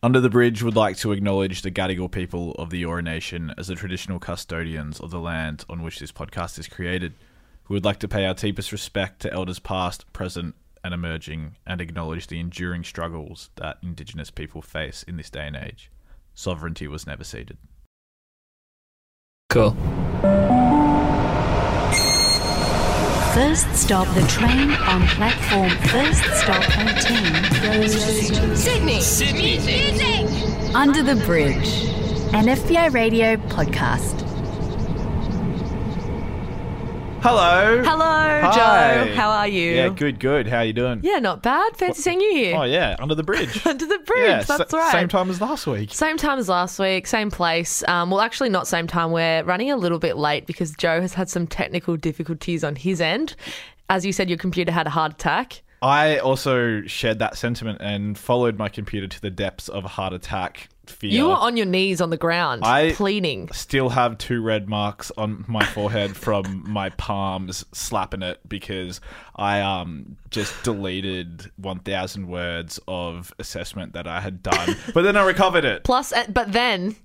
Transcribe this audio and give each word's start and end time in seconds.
Under 0.00 0.20
the 0.20 0.30
Bridge 0.30 0.62
would 0.62 0.76
like 0.76 0.96
to 0.98 1.10
acknowledge 1.10 1.62
the 1.62 1.72
Gadigal 1.72 2.08
people 2.08 2.52
of 2.52 2.70
the 2.70 2.84
Eora 2.84 3.02
Nation 3.02 3.52
as 3.58 3.66
the 3.66 3.74
traditional 3.74 4.20
custodians 4.20 5.00
of 5.00 5.10
the 5.10 5.18
land 5.18 5.64
on 5.68 5.82
which 5.82 5.98
this 5.98 6.12
podcast 6.12 6.56
is 6.56 6.68
created. 6.68 7.14
We 7.68 7.74
would 7.74 7.84
like 7.84 7.98
to 8.00 8.08
pay 8.08 8.24
our 8.24 8.34
deepest 8.34 8.70
respect 8.70 9.20
to 9.22 9.32
elders 9.32 9.58
past, 9.58 10.10
present, 10.12 10.54
and 10.84 10.94
emerging, 10.94 11.56
and 11.66 11.80
acknowledge 11.80 12.28
the 12.28 12.38
enduring 12.38 12.84
struggles 12.84 13.50
that 13.56 13.78
Indigenous 13.82 14.30
people 14.30 14.62
face 14.62 15.02
in 15.02 15.16
this 15.16 15.30
day 15.30 15.48
and 15.48 15.56
age. 15.56 15.90
Sovereignty 16.32 16.86
was 16.86 17.04
never 17.04 17.24
ceded. 17.24 17.58
Cool. 19.48 19.76
First 23.38 23.72
stop, 23.76 24.12
the 24.16 24.26
train 24.26 24.72
on 24.72 25.06
platform. 25.06 25.70
First 25.90 26.24
stop, 26.40 26.60
18 26.76 27.62
goes 27.62 27.94
to 27.94 28.56
Sydney. 28.56 29.00
Sydney. 29.00 30.74
Under 30.74 31.04
the 31.04 31.14
Bridge, 31.24 31.84
an 32.34 32.46
FBI 32.46 32.92
radio 32.92 33.36
podcast. 33.36 34.27
Hello. 37.20 37.82
Hello, 37.82 38.04
Hi. 38.04 38.52
Joe. 39.06 39.14
How 39.16 39.30
are 39.30 39.48
you? 39.48 39.72
Yeah, 39.72 39.88
good, 39.88 40.20
good. 40.20 40.46
How 40.46 40.58
are 40.58 40.64
you 40.64 40.72
doing? 40.72 41.00
Yeah, 41.02 41.18
not 41.18 41.42
bad. 41.42 41.76
Fancy 41.76 42.00
seeing 42.00 42.20
you 42.20 42.30
here. 42.32 42.56
Oh 42.56 42.62
yeah, 42.62 42.94
under 43.00 43.14
the 43.16 43.24
bridge. 43.24 43.60
Under 43.66 43.86
the 43.86 43.98
bridge. 43.98 44.20
yeah, 44.28 44.42
That's 44.44 44.70
sa- 44.70 44.76
right. 44.78 44.92
Same 44.92 45.08
time 45.08 45.28
as 45.28 45.40
last 45.40 45.66
week. 45.66 45.92
Same 45.92 46.16
time 46.16 46.38
as 46.38 46.48
last 46.48 46.78
week, 46.78 47.06
same 47.08 47.30
place. 47.30 47.82
Um, 47.88 48.10
well, 48.10 48.20
actually, 48.20 48.50
not 48.50 48.68
same 48.68 48.86
time. 48.86 49.10
We're 49.10 49.42
running 49.42 49.70
a 49.70 49.76
little 49.76 49.98
bit 49.98 50.16
late 50.16 50.46
because 50.46 50.70
Joe 50.72 51.00
has 51.00 51.14
had 51.14 51.28
some 51.28 51.46
technical 51.48 51.96
difficulties 51.96 52.62
on 52.62 52.76
his 52.76 53.00
end. 53.00 53.34
As 53.90 54.06
you 54.06 54.12
said, 54.12 54.28
your 54.28 54.38
computer 54.38 54.70
had 54.70 54.86
a 54.86 54.90
heart 54.90 55.12
attack. 55.12 55.62
I 55.82 56.18
also 56.18 56.82
shared 56.86 57.18
that 57.18 57.36
sentiment 57.36 57.78
and 57.80 58.16
followed 58.16 58.58
my 58.58 58.68
computer 58.68 59.08
to 59.08 59.20
the 59.20 59.30
depths 59.30 59.68
of 59.68 59.84
a 59.84 59.88
heart 59.88 60.12
attack 60.12 60.68
fear. 60.88 61.10
You 61.10 61.26
were 61.28 61.34
on 61.34 61.56
your 61.56 61.66
knees 61.66 62.00
on 62.00 62.10
the 62.10 62.16
ground, 62.16 62.64
I- 62.64 62.92
pleading. 62.92 63.48
Still 63.52 63.88
have 63.90 64.18
two 64.18 64.42
red 64.42 64.68
marks 64.68 65.12
on 65.16 65.44
my 65.48 65.64
forehead 65.64 66.16
from 66.16 66.64
my 66.68 66.90
palms 66.90 67.64
slapping 67.72 68.22
it 68.22 68.40
because 68.48 69.00
I 69.36 69.60
um 69.60 70.16
just 70.30 70.54
deleted 70.62 71.50
1,000 71.56 72.26
words 72.28 72.78
of 72.88 73.32
assessment 73.38 73.92
that 73.94 74.06
I 74.06 74.20
had 74.20 74.42
done, 74.42 74.76
but 74.94 75.02
then 75.02 75.16
I 75.16 75.24
recovered 75.24 75.64
it. 75.64 75.84
Plus, 75.84 76.12
uh, 76.12 76.24
but 76.28 76.52
then 76.52 76.96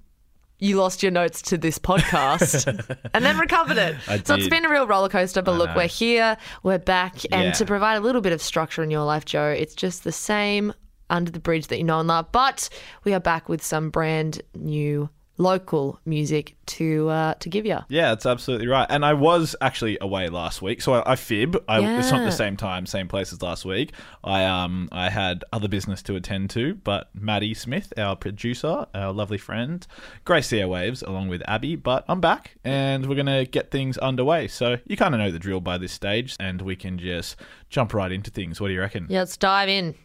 you 0.60 0.78
lost 0.78 1.04
your 1.04 1.12
notes 1.12 1.42
to 1.42 1.58
this 1.58 1.78
podcast 1.78 2.98
and 3.14 3.26
then 3.26 3.38
recovered 3.38 3.78
it. 3.78 3.96
I 4.08 4.20
so 4.24 4.36
it's 4.36 4.48
been 4.48 4.64
a 4.66 4.70
real 4.70 4.88
roller 4.88 5.10
coaster. 5.10 5.42
But 5.42 5.58
look, 5.58 5.70
know. 5.72 5.76
we're 5.76 5.88
here, 5.88 6.38
we're 6.64 6.78
back, 6.80 7.16
and 7.32 7.44
Yeah. 7.48 7.52
to 7.52 7.66
provide 7.66 7.96
a 7.96 8.00
little 8.00 8.22
bit 8.22 8.32
of 8.34 8.42
structure 8.42 8.82
in 8.84 8.90
your 8.90 9.04
life, 9.04 9.26
Joe, 9.26 9.48
it's 9.50 9.76
just 9.76 10.04
the 10.06 10.12
same 10.14 10.74
under 11.14 11.32
the 11.32 11.40
bridge 11.40 11.68
that 11.68 11.78
you 11.78 11.84
know 11.86 12.00
and 12.00 12.08
love. 12.10 12.32
But 12.34 12.68
we 13.06 13.14
are 13.14 13.20
back 13.22 13.48
with 13.48 13.64
some 13.64 13.90
brand 13.90 14.42
new 14.54 15.10
local 15.38 16.00
music 16.06 16.56
to 16.66 17.10
uh, 17.10 17.34
to 17.36 17.50
give 17.50 17.66
you. 17.66 17.80
Yeah, 17.90 18.10
that's 18.10 18.26
absolutely 18.26 18.68
right. 18.68 18.86
And 18.90 19.04
I 19.04 19.14
was 19.14 19.56
actually 19.62 19.98
away 20.00 20.30
last 20.30 20.62
week, 20.62 20.82
so 20.82 20.94
I, 20.94 21.14
I 21.14 21.16
fib. 21.16 21.62
I, 21.68 21.80
It's 21.98 22.12
not 22.12 22.24
the 22.24 22.32
same 22.32 22.56
time, 22.56 22.86
same 22.86 23.08
place 23.08 23.34
as 23.34 23.42
last 23.42 23.66
week. 23.66 23.94
I 24.24 24.46
um 24.46 24.90
I 24.92 25.10
had 25.10 25.44
other 25.52 25.68
business 25.68 26.02
to 26.04 26.16
attend 26.16 26.50
to, 26.52 26.76
but 26.76 27.10
Maddie 27.16 27.54
Smith, 27.54 27.94
our 27.98 28.16
producer, 28.16 28.86
our 28.94 29.12
lovely 29.12 29.38
friend, 29.38 29.86
Grace 30.26 30.50
the 30.50 30.60
airwaves 30.60 31.06
along 31.06 31.30
with 31.30 31.42
Abby. 31.48 31.76
But 31.76 32.06
I'm 32.08 32.22
back, 32.22 32.56
and 32.64 33.08
we're 33.08 33.16
gonna 33.16 33.46
get 33.46 33.72
things 33.72 33.98
underway. 33.98 34.48
So 34.48 34.78
you 34.86 34.98
kind 34.98 35.16
of 35.16 35.20
know 35.20 35.32
the 35.32 35.40
drill 35.40 35.62
by 35.62 35.78
this 35.78 35.92
stage, 35.92 36.36
and 36.40 36.62
we 36.62 36.76
can 36.76 37.00
just 37.00 37.38
jump 37.70 37.94
right 37.94 38.12
into 38.12 38.30
things. 38.30 38.62
What 38.62 38.68
do 38.68 38.74
you 38.74 38.82
reckon? 38.82 39.08
Yeah, 39.10 39.20
let's 39.20 39.36
dive 39.38 39.70
in. 39.70 39.96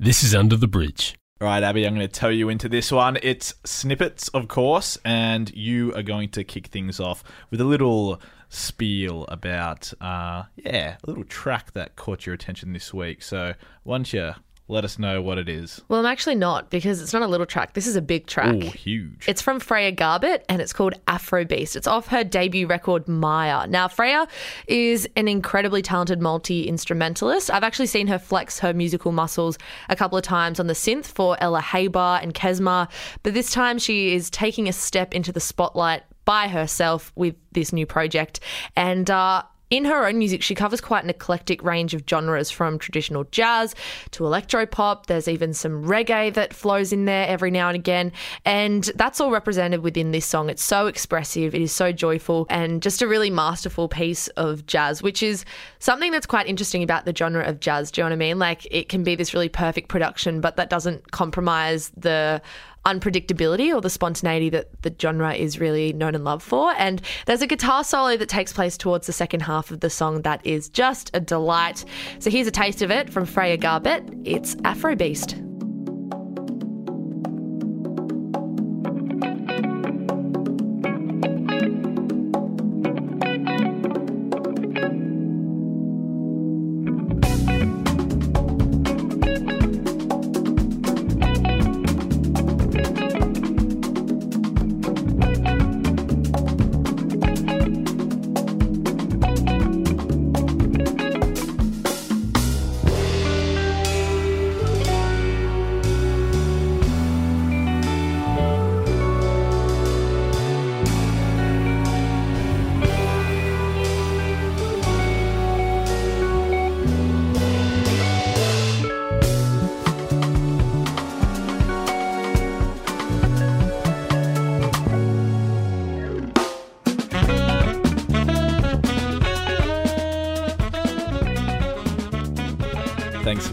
This 0.00 0.22
is 0.22 0.32
Under 0.32 0.56
the 0.56 0.68
Bridge. 0.68 1.16
All 1.40 1.48
right, 1.48 1.60
Abby, 1.60 1.84
I'm 1.84 1.92
going 1.92 2.06
to 2.06 2.12
tell 2.12 2.30
you 2.30 2.48
into 2.48 2.68
this 2.68 2.92
one. 2.92 3.18
It's 3.20 3.52
snippets, 3.64 4.28
of 4.28 4.46
course, 4.46 4.96
and 5.04 5.52
you 5.52 5.92
are 5.96 6.04
going 6.04 6.28
to 6.30 6.44
kick 6.44 6.68
things 6.68 7.00
off 7.00 7.24
with 7.50 7.60
a 7.60 7.64
little 7.64 8.20
spiel 8.48 9.24
about, 9.26 9.92
uh, 10.00 10.44
yeah, 10.54 10.98
a 11.02 11.06
little 11.08 11.24
track 11.24 11.72
that 11.72 11.96
caught 11.96 12.26
your 12.26 12.34
attention 12.36 12.72
this 12.74 12.94
week. 12.94 13.24
So, 13.24 13.54
why 13.82 13.96
don't 13.96 14.12
you 14.12 14.34
let 14.68 14.84
us 14.84 14.98
know 14.98 15.22
what 15.22 15.38
it 15.38 15.48
is? 15.48 15.80
Well, 15.88 15.98
I'm 15.98 16.06
actually 16.06 16.34
not 16.34 16.68
because 16.68 17.00
it's 17.00 17.14
not 17.14 17.22
a 17.22 17.26
little 17.26 17.46
track. 17.46 17.72
This 17.72 17.86
is 17.86 17.96
a 17.96 18.02
big 18.02 18.26
track. 18.26 18.54
Oh, 18.54 18.70
huge. 18.70 19.24
It's 19.26 19.40
from 19.40 19.60
Freya 19.60 19.92
Garbett 19.92 20.44
and 20.48 20.60
it's 20.60 20.74
called 20.74 20.94
Afro 21.08 21.44
Beast. 21.46 21.74
It's 21.74 21.86
off 21.86 22.08
her 22.08 22.22
debut 22.22 22.66
record, 22.66 23.08
Maya. 23.08 23.66
Now, 23.66 23.88
Freya 23.88 24.28
is 24.66 25.08
an 25.16 25.26
incredibly 25.26 25.80
talented 25.80 26.20
multi 26.20 26.68
instrumentalist. 26.68 27.50
I've 27.50 27.64
actually 27.64 27.86
seen 27.86 28.06
her 28.08 28.18
flex 28.18 28.58
her 28.58 28.74
musical 28.74 29.10
muscles 29.10 29.56
a 29.88 29.96
couple 29.96 30.18
of 30.18 30.24
times 30.24 30.60
on 30.60 30.66
the 30.66 30.74
synth 30.74 31.06
for 31.06 31.36
Ella 31.40 31.62
Haber 31.62 32.20
and 32.22 32.34
Kesmar, 32.34 32.88
but 33.22 33.32
this 33.32 33.50
time 33.50 33.78
she 33.78 34.14
is 34.14 34.28
taking 34.28 34.68
a 34.68 34.72
step 34.72 35.14
into 35.14 35.32
the 35.32 35.40
spotlight 35.40 36.02
by 36.26 36.46
herself 36.46 37.10
with 37.16 37.34
this 37.52 37.72
new 37.72 37.86
project. 37.86 38.40
And, 38.76 39.10
uh, 39.10 39.44
in 39.70 39.84
her 39.84 40.06
own 40.06 40.18
music, 40.18 40.42
she 40.42 40.54
covers 40.54 40.80
quite 40.80 41.04
an 41.04 41.10
eclectic 41.10 41.62
range 41.62 41.94
of 41.94 42.04
genres 42.08 42.50
from 42.50 42.78
traditional 42.78 43.24
jazz 43.24 43.74
to 44.12 44.24
electropop. 44.24 45.06
There's 45.06 45.28
even 45.28 45.52
some 45.52 45.84
reggae 45.84 46.32
that 46.34 46.54
flows 46.54 46.92
in 46.92 47.04
there 47.04 47.26
every 47.26 47.50
now 47.50 47.68
and 47.68 47.76
again. 47.76 48.12
And 48.44 48.84
that's 48.94 49.20
all 49.20 49.30
represented 49.30 49.82
within 49.82 50.10
this 50.10 50.26
song. 50.26 50.48
It's 50.48 50.62
so 50.62 50.86
expressive, 50.86 51.54
it 51.54 51.60
is 51.60 51.72
so 51.72 51.92
joyful, 51.92 52.46
and 52.48 52.82
just 52.82 53.02
a 53.02 53.08
really 53.08 53.30
masterful 53.30 53.88
piece 53.88 54.28
of 54.28 54.66
jazz, 54.66 55.02
which 55.02 55.22
is 55.22 55.44
something 55.78 56.12
that's 56.12 56.26
quite 56.26 56.46
interesting 56.46 56.82
about 56.82 57.04
the 57.04 57.14
genre 57.14 57.44
of 57.44 57.60
jazz. 57.60 57.90
Do 57.90 58.00
you 58.00 58.04
know 58.04 58.10
what 58.10 58.14
I 58.14 58.16
mean? 58.16 58.38
Like, 58.38 58.66
it 58.70 58.88
can 58.88 59.02
be 59.02 59.14
this 59.14 59.34
really 59.34 59.48
perfect 59.48 59.88
production, 59.88 60.40
but 60.40 60.56
that 60.56 60.70
doesn't 60.70 61.10
compromise 61.10 61.92
the 61.96 62.40
unpredictability 62.84 63.74
or 63.74 63.80
the 63.80 63.90
spontaneity 63.90 64.50
that 64.50 64.82
the 64.82 64.94
genre 65.00 65.34
is 65.34 65.58
really 65.58 65.92
known 65.92 66.14
and 66.14 66.24
loved 66.24 66.42
for. 66.42 66.72
And 66.78 67.02
there's 67.26 67.42
a 67.42 67.46
guitar 67.46 67.84
solo 67.84 68.16
that 68.16 68.28
takes 68.28 68.52
place 68.52 68.76
towards 68.76 69.06
the 69.06 69.12
second 69.12 69.40
half 69.40 69.70
of 69.70 69.80
the 69.80 69.90
song 69.90 70.22
that 70.22 70.44
is 70.44 70.68
just 70.68 71.10
a 71.14 71.20
delight. 71.20 71.84
So 72.18 72.30
here's 72.30 72.46
a 72.46 72.52
taste 72.52 72.82
of 72.82 72.90
it 72.90 73.10
from 73.10 73.26
Freya 73.26 73.56
Garbett. 73.56 74.04
It's 74.24 74.56
Afro 74.64 74.94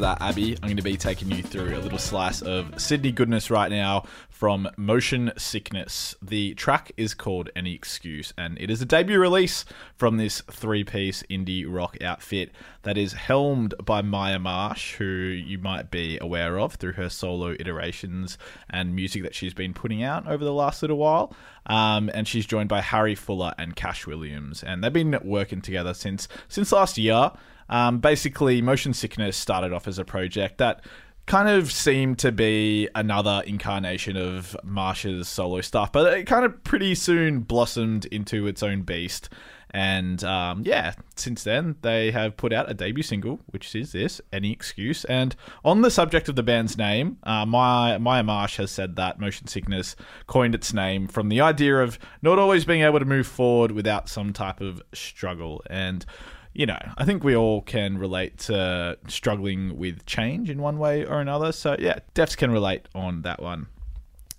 that, 0.06 0.22
Abby. 0.22 0.54
I'm 0.62 0.68
going 0.68 0.78
to 0.78 0.84
be 0.84 0.98
taking 0.98 1.32
you 1.32 1.42
through 1.42 1.76
a 1.76 1.82
little 1.82 1.98
slice 1.98 2.44
of 2.44 2.80
Sydney 2.80 3.12
goodness 3.12 3.50
right 3.50 3.72
now 3.72 4.04
from 4.30 4.70
Motion 4.78 5.32
Sickness. 5.36 6.14
The 6.22 6.54
track 6.54 6.92
is 6.96 7.16
called 7.16 7.50
Any 7.56 7.74
Excuse, 7.74 8.32
and 8.38 8.56
it 8.62 8.70
is 8.70 8.84
a 8.84 8.86
debut 8.86 9.20
release 9.20 9.66
from 9.96 10.18
this 10.18 10.42
three 10.42 10.84
piece 10.84 11.24
indie 11.24 11.66
rock 11.68 11.98
outfit 12.04 12.52
that 12.84 13.00
is 13.00 13.14
helmed 13.14 13.74
by 13.84 14.04
Maya 14.04 14.38
Marsh, 14.38 14.94
who 14.98 15.06
you 15.06 15.58
might 15.58 15.90
be 15.90 16.20
aware 16.22 16.60
of 16.60 16.76
through 16.76 16.94
her 16.94 17.10
solo 17.10 17.56
iterations 17.60 18.38
and 18.70 18.96
music 18.96 19.24
that 19.24 19.34
she's 19.34 19.56
been 19.56 19.74
putting 19.74 20.04
out 20.04 20.28
over 20.28 20.44
the 20.44 20.54
last 20.54 20.84
little 20.84 20.98
while. 20.98 21.36
Um, 21.66 22.12
and 22.14 22.28
she's 22.28 22.46
joined 22.46 22.70
by 22.70 22.82
Harry 22.82 23.16
Fuller 23.16 23.56
and 23.58 23.76
Cash 23.76 24.06
Williams, 24.06 24.62
and 24.62 24.84
they've 24.84 24.94
been 24.94 25.18
working 25.24 25.62
together 25.62 25.96
since 25.96 26.28
since 26.48 26.72
last 26.72 27.00
year. 27.00 27.32
Um, 27.70 28.00
basically, 28.00 28.62
Motion 28.62 28.94
Sickness 28.94 29.36
started 29.36 29.74
off 29.74 29.88
as 29.88 29.98
a 29.98 30.06
project 30.06 30.58
that 30.60 30.86
kind 31.26 31.50
of 31.50 31.72
seemed 31.72 32.20
to 32.20 32.32
be 32.32 32.88
another 32.94 33.42
incarnation 33.48 34.16
of 34.16 34.56
Marsh's 34.64 35.28
solo 35.28 35.62
stuff, 35.62 35.92
but 35.92 36.14
it 36.14 36.26
kind 36.26 36.46
of 36.46 36.64
pretty 36.64 36.94
soon 36.94 37.40
blossomed 37.40 38.06
into 38.06 38.48
its 38.48 38.62
own 38.62 38.84
beast. 38.84 39.30
And 39.72 40.24
um, 40.24 40.62
yeah, 40.66 40.94
since 41.18 41.44
then 41.44 41.76
they 41.82 42.12
have 42.12 42.38
put 42.38 42.54
out 42.54 42.72
a 42.72 42.74
debut 42.74 43.04
single, 43.04 43.42
which 43.48 43.76
is 43.76 43.92
this 43.92 44.22
"Any 44.32 44.54
Excuse." 44.54 45.04
And 45.06 45.36
on 45.66 45.82
the 45.82 45.92
subject 45.92 46.30
of 46.30 46.38
the 46.38 46.44
band's 46.44 46.78
name, 46.78 47.18
uh, 47.24 47.46
Maya, 47.46 48.00
Maya 48.00 48.24
Marsh 48.24 48.56
has 48.56 48.72
said 48.72 48.96
that 48.96 49.20
motion 49.20 49.48
sickness 49.48 49.98
coined 50.28 50.56
its 50.56 50.74
name 50.74 51.10
from 51.10 51.28
the 51.28 51.42
idea 51.42 51.82
of 51.82 52.00
not 52.22 52.40
always 52.40 52.64
being 52.64 52.84
able 52.84 53.00
to 53.00 53.06
move 53.06 53.28
forward 53.28 53.72
without 53.72 54.08
some 54.08 54.32
type 54.32 54.62
of 54.62 54.82
struggle. 54.94 55.62
And 55.70 56.06
you 56.56 56.66
know, 56.66 56.80
I 56.98 57.04
think 57.04 57.24
we 57.24 57.36
all 57.36 57.62
can 57.62 57.98
relate 57.98 58.38
to 58.40 58.98
struggling 59.08 59.78
with 59.78 60.06
change 60.06 60.50
in 60.50 60.62
one 60.62 60.80
way 60.80 61.06
or 61.06 61.20
another. 61.20 61.52
So 61.52 61.76
yeah, 61.78 62.00
Defs 62.16 62.38
can 62.38 62.50
relate 62.50 62.88
on 62.96 63.24
that 63.24 63.42
one. 63.42 63.68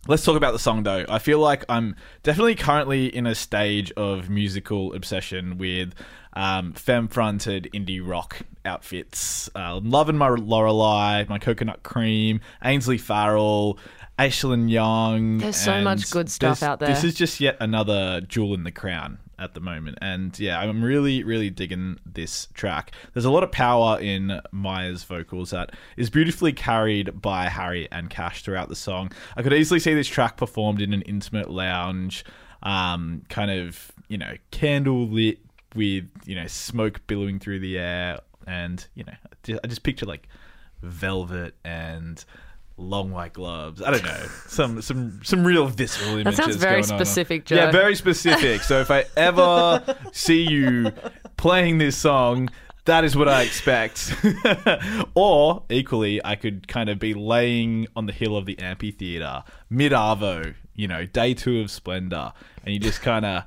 Let's 0.08 0.24
talk 0.24 0.36
about 0.36 0.52
the 0.52 0.58
song 0.58 0.82
though. 0.82 1.04
I 1.08 1.18
feel 1.18 1.40
like 1.40 1.64
I'm 1.68 1.94
definitely 2.22 2.54
currently 2.54 3.14
in 3.14 3.26
a 3.26 3.34
stage 3.34 3.92
of 3.92 4.30
musical 4.30 4.94
obsession 4.94 5.58
with 5.58 5.94
um, 6.32 6.72
femme-fronted 6.72 7.68
indie 7.74 8.06
rock 8.06 8.38
outfits. 8.64 9.50
Uh, 9.54 9.80
loving 9.82 10.16
my 10.16 10.28
Lorelei, 10.28 11.24
my 11.28 11.38
Coconut 11.38 11.82
Cream, 11.82 12.40
Ainsley 12.64 12.98
Farrell, 12.98 13.78
Aislinn 14.18 14.70
Young. 14.70 15.38
There's 15.38 15.56
so 15.56 15.82
much 15.82 16.10
good 16.10 16.30
stuff 16.30 16.62
out 16.62 16.80
there. 16.80 16.88
This 16.88 17.04
is 17.04 17.14
just 17.14 17.40
yet 17.40 17.58
another 17.60 18.22
jewel 18.22 18.54
in 18.54 18.64
the 18.64 18.72
crown 18.72 19.18
at 19.38 19.54
the 19.54 19.60
moment. 19.60 19.98
And 20.00 20.38
yeah, 20.38 20.58
I'm 20.58 20.82
really, 20.82 21.22
really 21.22 21.50
digging 21.50 21.98
this 22.04 22.48
track. 22.54 22.92
There's 23.12 23.24
a 23.24 23.30
lot 23.30 23.42
of 23.42 23.52
power 23.52 24.00
in 24.00 24.40
Maya's 24.52 25.04
vocals 25.04 25.50
that 25.50 25.70
is 25.96 26.10
beautifully 26.10 26.52
carried 26.52 27.20
by 27.20 27.48
Harry 27.48 27.88
and 27.90 28.10
Cash 28.10 28.42
throughout 28.42 28.68
the 28.68 28.76
song. 28.76 29.12
I 29.36 29.42
could 29.42 29.52
easily 29.52 29.80
see 29.80 29.94
this 29.94 30.08
track 30.08 30.36
performed 30.36 30.80
in 30.80 30.92
an 30.92 31.02
intimate 31.02 31.50
lounge, 31.50 32.24
um, 32.62 33.22
kind 33.28 33.50
of, 33.50 33.92
you 34.08 34.18
know, 34.18 34.34
candle 34.50 35.08
lit 35.08 35.38
with, 35.74 36.04
you 36.24 36.34
know, 36.34 36.46
smoke 36.46 37.06
billowing 37.06 37.38
through 37.38 37.60
the 37.60 37.78
air. 37.78 38.20
And, 38.46 38.86
you 38.94 39.04
know, 39.04 39.58
I 39.62 39.66
just 39.66 39.82
picture 39.82 40.06
like 40.06 40.28
velvet 40.82 41.54
and 41.64 42.24
long 42.76 43.11
white 43.11 43.32
gloves. 43.32 43.82
I 43.82 43.90
don't 43.90 44.05
know. 44.05 44.26
Some 44.46 44.82
some 44.82 45.20
some 45.25 45.46
real 45.46 45.67
visceral 45.67 46.19
images. 46.19 46.37
That 46.37 46.44
sounds 46.44 46.56
very 46.56 46.82
specific, 46.82 47.49
Yeah, 47.50 47.70
very 47.70 47.94
specific. 47.94 48.62
So 48.62 48.81
if 48.81 48.90
I 48.90 49.05
ever 49.17 49.96
see 50.12 50.43
you 50.43 50.93
playing 51.37 51.78
this 51.78 51.96
song, 51.96 52.50
that 52.84 53.05
is 53.05 53.17
what 53.17 53.28
I 53.28 53.43
expect. 53.43 54.14
or 55.14 55.62
equally, 55.70 56.25
I 56.25 56.37
could 56.37 56.69
kind 56.69 56.88
of 56.88 56.99
be 56.99 57.14
laying 57.14 57.87
on 57.96 58.06
the 58.06 58.12
hill 58.12 58.37
of 58.37 58.46
the 58.46 58.58
amphitheater, 58.58 59.44
mid 59.70 59.93
Arvo, 59.93 60.55
you 60.75 60.88
know, 60.88 61.05
day 61.05 61.34
two 61.34 61.61
of 61.61 61.70
Splendour, 61.70 62.32
and 62.64 62.75
you 62.75 62.81
just 62.81 63.02
kind 63.02 63.25
of 63.25 63.44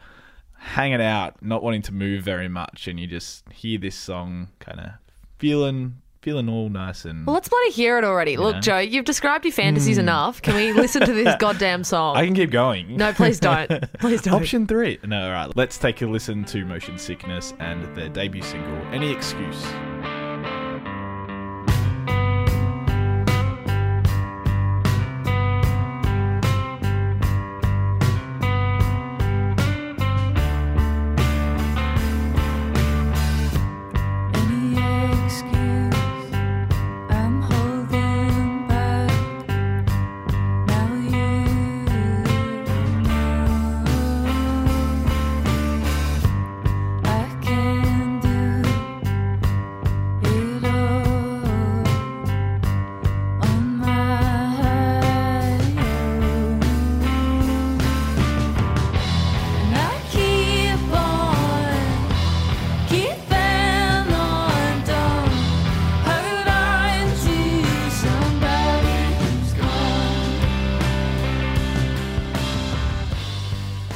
hanging 0.58 1.02
out, 1.02 1.42
not 1.42 1.64
wanting 1.64 1.82
to 1.84 1.94
move 1.94 2.24
very 2.24 2.50
much, 2.50 2.88
and 2.88 3.00
you 3.00 3.08
just 3.08 3.50
hear 3.52 3.80
this 3.80 3.96
song, 3.96 4.50
kind 4.60 4.80
of 4.80 4.90
feeling 5.38 6.02
feeling 6.22 6.50
all 6.50 6.70
nice 6.70 7.06
and. 7.06 7.26
Well, 7.26 7.34
let's 7.34 7.50
bloody 7.50 7.72
hear 7.72 7.98
it 7.98 8.04
already. 8.04 8.38
Look, 8.38 8.56
know? 8.56 8.62
Joe, 8.62 8.78
you've 8.80 9.06
described 9.06 9.46
your 9.46 9.52
fantasies 9.52 9.98
hmm. 9.98 10.02
enough. 10.02 10.42
Can 10.42 10.56
we 10.56 10.74
listen 10.74 11.06
to 11.06 11.14
this 11.14 11.36
goddamn 11.40 11.84
song? 11.84 12.16
I 12.18 12.26
can 12.26 12.36
keep 12.36 12.52
going. 12.52 12.98
No, 12.98 13.14
please 13.14 13.40
don't. 13.40 13.70
Please 14.00 14.22
don't. 14.22 14.36
Option 14.36 14.66
three. 14.68 15.00
No, 15.04 15.26
all 15.26 15.32
right. 15.32 15.56
Let's 15.56 15.78
take 15.78 16.02
a 16.02 16.06
listen 16.06 16.44
to 16.46 16.66
Motion 16.66 16.98
Sickness 16.98 17.54
and 17.60 17.96
their 17.96 18.10
debut 18.10 18.42
single, 18.42 18.78
Any 18.94 19.12
Excuse. 19.12 19.64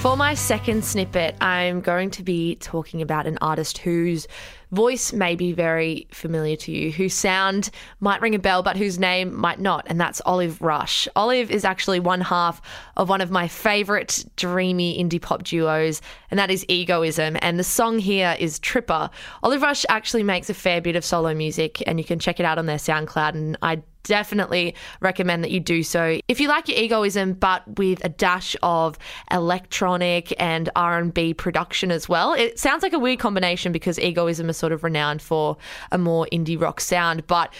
For 0.03 0.17
my 0.17 0.33
second 0.33 0.83
snippet, 0.83 1.37
I'm 1.39 1.79
going 1.79 2.11
to 2.11 2.23
be 2.23 2.55
talking 2.55 3.01
about 3.01 3.25
an 3.25 3.37
artist 3.39 3.77
whose 3.77 4.27
voice 4.69 5.13
may 5.13 5.33
be 5.37 5.53
very 5.53 6.07
familiar 6.11 6.57
to 6.57 6.73
you, 6.73 6.91
whose 6.91 7.13
sound 7.13 7.69
might 8.01 8.19
ring 8.19 8.35
a 8.35 8.39
bell, 8.39 8.63
but 8.63 8.75
whose 8.75 8.99
name 8.99 9.33
might 9.33 9.61
not, 9.61 9.85
and 9.87 10.01
that's 10.01 10.21
Olive 10.25 10.61
Rush. 10.61 11.07
Olive 11.15 11.49
is 11.49 11.63
actually 11.63 12.01
one 12.01 12.19
half 12.19 12.61
of 12.97 13.07
one 13.07 13.21
of 13.21 13.31
my 13.31 13.47
favorite 13.47 14.25
dreamy 14.35 15.01
indie 15.01 15.21
pop 15.21 15.43
duos, 15.43 16.01
and 16.29 16.37
that 16.37 16.51
is 16.51 16.65
Egoism. 16.67 17.37
And 17.41 17.57
the 17.57 17.63
song 17.63 17.97
here 17.97 18.35
is 18.37 18.59
Tripper. 18.59 19.09
Olive 19.41 19.61
Rush 19.61 19.85
actually 19.87 20.23
makes 20.23 20.49
a 20.49 20.53
fair 20.53 20.81
bit 20.81 20.97
of 20.97 21.05
solo 21.05 21.33
music, 21.33 21.81
and 21.87 21.97
you 21.97 22.03
can 22.03 22.19
check 22.19 22.41
it 22.41 22.45
out 22.45 22.57
on 22.57 22.65
their 22.65 22.75
SoundCloud, 22.75 23.35
and 23.35 23.57
I 23.61 23.81
definitely 24.03 24.75
recommend 25.01 25.43
that 25.43 25.51
you 25.51 25.59
do 25.59 25.83
so. 25.83 26.19
If 26.27 26.39
you 26.39 26.47
like 26.47 26.67
your 26.67 26.77
egoism 26.77 27.33
but 27.33 27.63
with 27.77 28.03
a 28.05 28.09
dash 28.09 28.55
of 28.63 28.97
electronic 29.31 30.33
and 30.39 30.69
R&B 30.75 31.33
production 31.33 31.91
as 31.91 32.07
well. 32.07 32.33
It 32.33 32.59
sounds 32.59 32.83
like 32.83 32.93
a 32.93 32.99
weird 32.99 33.19
combination 33.19 33.71
because 33.71 33.99
egoism 33.99 34.49
is 34.49 34.57
sort 34.57 34.71
of 34.71 34.83
renowned 34.83 35.21
for 35.21 35.57
a 35.91 35.97
more 35.97 36.27
indie 36.31 36.59
rock 36.59 36.79
sound, 36.79 37.27
but 37.27 37.53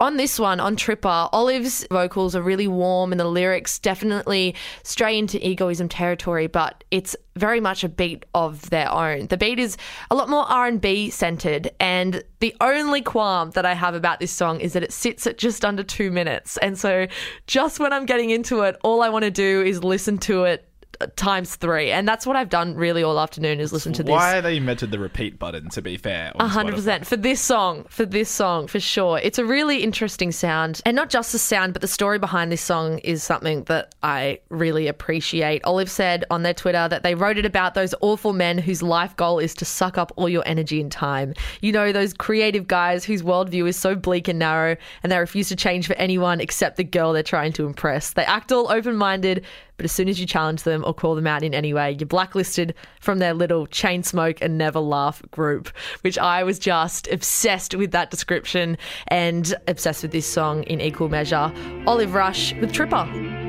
on 0.00 0.16
this 0.16 0.38
one, 0.38 0.60
on 0.60 0.76
Tripper, 0.76 1.28
Olive's 1.32 1.86
vocals 1.90 2.36
are 2.36 2.42
really 2.42 2.68
warm 2.68 3.12
and 3.12 3.20
the 3.20 3.24
lyrics 3.24 3.78
definitely 3.78 4.54
stray 4.84 5.18
into 5.18 5.44
egoism 5.44 5.88
territory, 5.88 6.46
but 6.46 6.84
it's 6.90 7.16
very 7.36 7.60
much 7.60 7.82
a 7.82 7.88
beat 7.88 8.24
of 8.34 8.70
their 8.70 8.90
own. 8.90 9.26
The 9.26 9.36
beat 9.36 9.58
is 9.58 9.76
a 10.10 10.14
lot 10.14 10.28
more 10.28 10.44
R&B 10.44 11.10
centered 11.10 11.70
and 11.80 12.22
the 12.40 12.54
only 12.60 13.02
qualm 13.02 13.50
that 13.52 13.66
I 13.66 13.74
have 13.74 13.94
about 13.94 14.20
this 14.20 14.30
song 14.30 14.60
is 14.60 14.72
that 14.74 14.82
it 14.82 14.92
sits 14.92 15.26
at 15.26 15.38
just 15.38 15.64
under 15.64 15.82
2 15.82 16.10
minutes. 16.10 16.56
And 16.58 16.78
so 16.78 17.06
just 17.46 17.80
when 17.80 17.92
I'm 17.92 18.06
getting 18.06 18.30
into 18.30 18.62
it, 18.62 18.76
all 18.82 19.02
I 19.02 19.08
want 19.08 19.24
to 19.24 19.30
do 19.30 19.62
is 19.62 19.82
listen 19.82 20.18
to 20.18 20.44
it 20.44 20.67
times 21.16 21.56
3. 21.56 21.90
And 21.90 22.06
that's 22.06 22.26
what 22.26 22.36
I've 22.36 22.48
done 22.48 22.74
really 22.74 23.02
all 23.02 23.18
afternoon 23.20 23.60
is 23.60 23.72
listen 23.72 23.92
to 23.94 24.02
this. 24.02 24.12
Why 24.12 24.40
they 24.40 24.56
invented 24.56 24.90
the 24.90 24.98
repeat 24.98 25.38
button, 25.38 25.68
to 25.70 25.82
be 25.82 25.96
fair. 25.96 26.32
hundred 26.38 26.74
percent 26.74 27.06
for 27.06 27.16
this 27.16 27.40
song, 27.40 27.84
for 27.88 28.04
this 28.04 28.28
song, 28.28 28.66
for 28.66 28.80
sure. 28.80 29.18
It's 29.18 29.38
a 29.38 29.44
really 29.44 29.82
interesting 29.82 30.32
sound, 30.32 30.80
and 30.84 30.94
not 30.94 31.10
just 31.10 31.32
the 31.32 31.38
sound, 31.38 31.72
but 31.72 31.82
the 31.82 31.88
story 31.88 32.18
behind 32.18 32.50
this 32.50 32.62
song 32.62 32.98
is 32.98 33.22
something 33.22 33.64
that 33.64 33.94
I 34.02 34.40
really 34.48 34.88
appreciate. 34.88 35.64
Olive 35.64 35.90
said 35.90 36.24
on 36.30 36.42
their 36.42 36.54
Twitter 36.54 36.88
that 36.88 37.02
they 37.02 37.14
wrote 37.14 37.38
it 37.38 37.46
about 37.46 37.74
those 37.74 37.94
awful 38.00 38.32
men 38.32 38.58
whose 38.58 38.82
life 38.82 39.14
goal 39.16 39.38
is 39.38 39.54
to 39.54 39.64
suck 39.64 39.98
up 39.98 40.12
all 40.16 40.28
your 40.28 40.42
energy 40.46 40.80
and 40.80 40.90
time. 40.90 41.34
You 41.60 41.72
know, 41.72 41.92
those 41.92 42.12
creative 42.14 42.66
guys 42.66 43.04
whose 43.04 43.22
worldview 43.22 43.68
is 43.68 43.76
so 43.76 43.94
bleak 43.94 44.28
and 44.28 44.38
narrow, 44.38 44.76
and 45.02 45.12
they 45.12 45.18
refuse 45.18 45.48
to 45.48 45.56
change 45.56 45.86
for 45.86 45.94
anyone 45.94 46.40
except 46.40 46.76
the 46.76 46.84
girl 46.84 47.12
they're 47.12 47.22
trying 47.22 47.52
to 47.54 47.66
impress. 47.66 48.12
They 48.12 48.24
act 48.24 48.52
all 48.52 48.70
open-minded, 48.70 49.44
but 49.78 49.84
as 49.84 49.92
soon 49.92 50.08
as 50.08 50.20
you 50.20 50.26
challenge 50.26 50.64
them 50.64 50.84
or 50.86 50.92
call 50.92 51.14
them 51.14 51.26
out 51.26 51.42
in 51.42 51.54
any 51.54 51.72
way, 51.72 51.96
you're 51.98 52.06
blacklisted 52.06 52.74
from 53.00 53.18
their 53.18 53.32
little 53.32 53.66
chain 53.66 54.02
smoke 54.02 54.38
and 54.42 54.58
never 54.58 54.80
laugh 54.80 55.22
group, 55.30 55.70
which 56.02 56.18
I 56.18 56.44
was 56.44 56.58
just 56.58 57.08
obsessed 57.08 57.74
with 57.74 57.92
that 57.92 58.10
description 58.10 58.76
and 59.06 59.54
obsessed 59.66 60.02
with 60.02 60.12
this 60.12 60.26
song 60.26 60.64
in 60.64 60.82
equal 60.82 61.08
measure. 61.08 61.50
Olive 61.86 62.12
Rush 62.12 62.52
with 62.54 62.72
Tripper. 62.72 63.47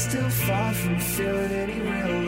Still 0.00 0.30
far 0.30 0.72
from 0.72 0.98
feeling 0.98 1.52
any 1.52 1.78
real 1.78 2.19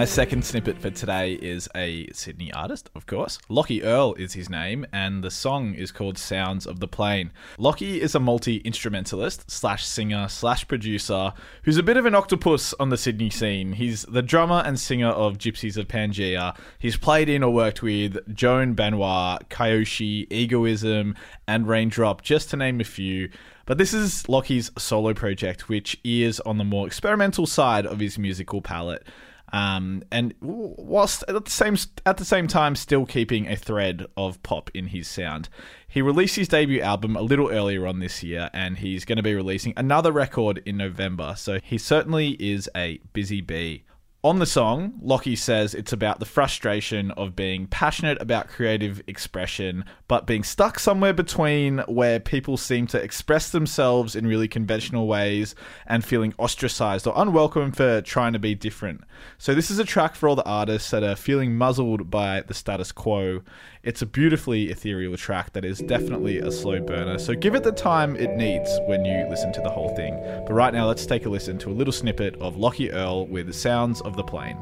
My 0.00 0.06
second 0.06 0.46
snippet 0.46 0.78
for 0.78 0.88
today 0.88 1.34
is 1.34 1.68
a 1.76 2.08
Sydney 2.12 2.50
artist, 2.54 2.88
of 2.94 3.04
course. 3.04 3.38
Lockie 3.50 3.82
Earl 3.82 4.14
is 4.14 4.32
his 4.32 4.48
name, 4.48 4.86
and 4.94 5.22
the 5.22 5.30
song 5.30 5.74
is 5.74 5.92
called 5.92 6.16
Sounds 6.16 6.66
of 6.66 6.80
the 6.80 6.88
Plain. 6.88 7.32
Lockie 7.58 8.00
is 8.00 8.14
a 8.14 8.18
multi 8.18 8.62
instrumentalist 8.64 9.50
slash 9.50 9.84
singer 9.84 10.26
slash 10.30 10.66
producer 10.66 11.34
who's 11.64 11.76
a 11.76 11.82
bit 11.82 11.98
of 11.98 12.06
an 12.06 12.14
octopus 12.14 12.72
on 12.80 12.88
the 12.88 12.96
Sydney 12.96 13.28
scene. 13.28 13.74
He's 13.74 14.04
the 14.04 14.22
drummer 14.22 14.62
and 14.64 14.80
singer 14.80 15.10
of 15.10 15.36
Gypsies 15.36 15.76
of 15.76 15.86
Pangea. 15.86 16.56
He's 16.78 16.96
played 16.96 17.28
in 17.28 17.42
or 17.42 17.52
worked 17.52 17.82
with 17.82 18.34
Joan 18.34 18.72
Benoit, 18.72 19.50
Kyoshi, 19.50 20.26
Egoism, 20.32 21.14
and 21.46 21.68
Raindrop, 21.68 22.22
just 22.22 22.48
to 22.48 22.56
name 22.56 22.80
a 22.80 22.84
few. 22.84 23.28
But 23.66 23.76
this 23.76 23.92
is 23.92 24.26
Lockie's 24.30 24.70
solo 24.78 25.12
project, 25.12 25.68
which 25.68 26.00
is 26.02 26.40
on 26.40 26.56
the 26.56 26.64
more 26.64 26.86
experimental 26.86 27.46
side 27.46 27.84
of 27.84 28.00
his 28.00 28.18
musical 28.18 28.62
palette. 28.62 29.06
Um, 29.52 30.02
and 30.12 30.34
whilst 30.40 31.24
at 31.28 31.44
the 31.44 31.50
same 31.50 31.76
at 32.06 32.18
the 32.18 32.24
same 32.24 32.46
time 32.46 32.76
still 32.76 33.04
keeping 33.06 33.48
a 33.48 33.56
thread 33.56 34.06
of 34.16 34.42
pop 34.42 34.70
in 34.74 34.88
his 34.88 35.08
sound. 35.08 35.48
He 35.88 36.02
released 36.02 36.36
his 36.36 36.46
debut 36.46 36.80
album 36.80 37.16
a 37.16 37.22
little 37.22 37.50
earlier 37.50 37.86
on 37.86 37.98
this 37.98 38.22
year, 38.22 38.48
and 38.52 38.78
he's 38.78 39.04
going 39.04 39.16
to 39.16 39.22
be 39.22 39.34
releasing 39.34 39.72
another 39.76 40.12
record 40.12 40.62
in 40.64 40.76
November. 40.76 41.34
So 41.36 41.58
he 41.62 41.78
certainly 41.78 42.30
is 42.38 42.70
a 42.76 43.00
busy 43.12 43.40
bee. 43.40 43.82
On 44.22 44.38
the 44.38 44.44
song, 44.44 44.98
Lockie 45.00 45.34
says 45.34 45.74
it's 45.74 45.94
about 45.94 46.18
the 46.18 46.26
frustration 46.26 47.10
of 47.12 47.34
being 47.34 47.66
passionate 47.66 48.20
about 48.20 48.48
creative 48.48 49.00
expression, 49.06 49.82
but 50.08 50.26
being 50.26 50.44
stuck 50.44 50.78
somewhere 50.78 51.14
between 51.14 51.78
where 51.88 52.20
people 52.20 52.58
seem 52.58 52.86
to 52.88 53.02
express 53.02 53.48
themselves 53.48 54.14
in 54.14 54.26
really 54.26 54.46
conventional 54.46 55.06
ways 55.06 55.54
and 55.86 56.04
feeling 56.04 56.34
ostracized 56.36 57.06
or 57.06 57.14
unwelcome 57.16 57.72
for 57.72 58.02
trying 58.02 58.34
to 58.34 58.38
be 58.38 58.54
different. 58.54 59.04
So, 59.38 59.54
this 59.54 59.70
is 59.70 59.78
a 59.78 59.84
track 59.84 60.14
for 60.14 60.28
all 60.28 60.36
the 60.36 60.44
artists 60.44 60.90
that 60.90 61.02
are 61.02 61.16
feeling 61.16 61.56
muzzled 61.56 62.10
by 62.10 62.42
the 62.42 62.52
status 62.52 62.92
quo. 62.92 63.40
It's 63.82 64.02
a 64.02 64.06
beautifully 64.06 64.70
ethereal 64.70 65.16
track 65.16 65.54
that 65.54 65.64
is 65.64 65.78
definitely 65.78 66.36
a 66.36 66.52
slow 66.52 66.82
burner, 66.82 67.18
so 67.18 67.34
give 67.34 67.54
it 67.54 67.62
the 67.62 67.72
time 67.72 68.14
it 68.14 68.36
needs 68.36 68.68
when 68.84 69.06
you 69.06 69.26
listen 69.30 69.54
to 69.54 69.62
the 69.62 69.70
whole 69.70 69.96
thing. 69.96 70.20
But 70.46 70.52
right 70.52 70.74
now, 70.74 70.86
let's 70.86 71.06
take 71.06 71.24
a 71.24 71.30
listen 71.30 71.56
to 71.60 71.70
a 71.70 71.72
little 71.72 71.92
snippet 71.92 72.34
of 72.42 72.58
Lockie 72.58 72.92
Earl 72.92 73.26
with 73.28 73.46
the 73.46 73.54
sounds 73.54 74.02
of 74.02 74.16
the 74.16 74.22
plain. 74.22 74.58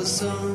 The 0.00 0.06
sunlight 0.06 0.49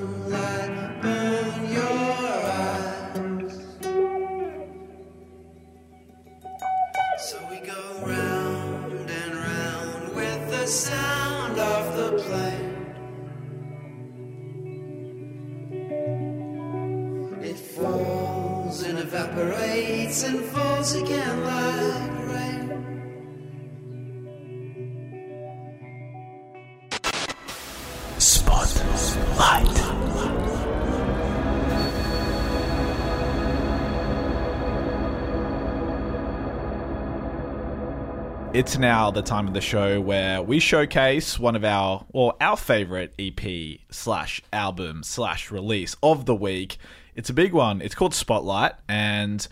It's 38.55 38.77
now 38.77 39.11
the 39.11 39.21
time 39.21 39.49
of 39.49 39.53
the 39.53 39.59
show 39.59 39.99
where 39.99 40.41
we 40.41 40.61
showcase 40.61 41.37
one 41.37 41.57
of 41.57 41.65
our 41.65 42.05
or 42.13 42.35
our 42.39 42.55
favorite 42.55 43.13
EP 43.19 43.81
slash 43.91 44.41
album 44.53 45.03
slash 45.03 45.51
release 45.51 45.97
of 46.01 46.25
the 46.25 46.33
week. 46.33 46.77
It's 47.15 47.29
a 47.29 47.33
big 47.33 47.51
one. 47.51 47.81
It's 47.81 47.93
called 47.93 48.13
Spotlight, 48.13 48.71
and 48.87 49.45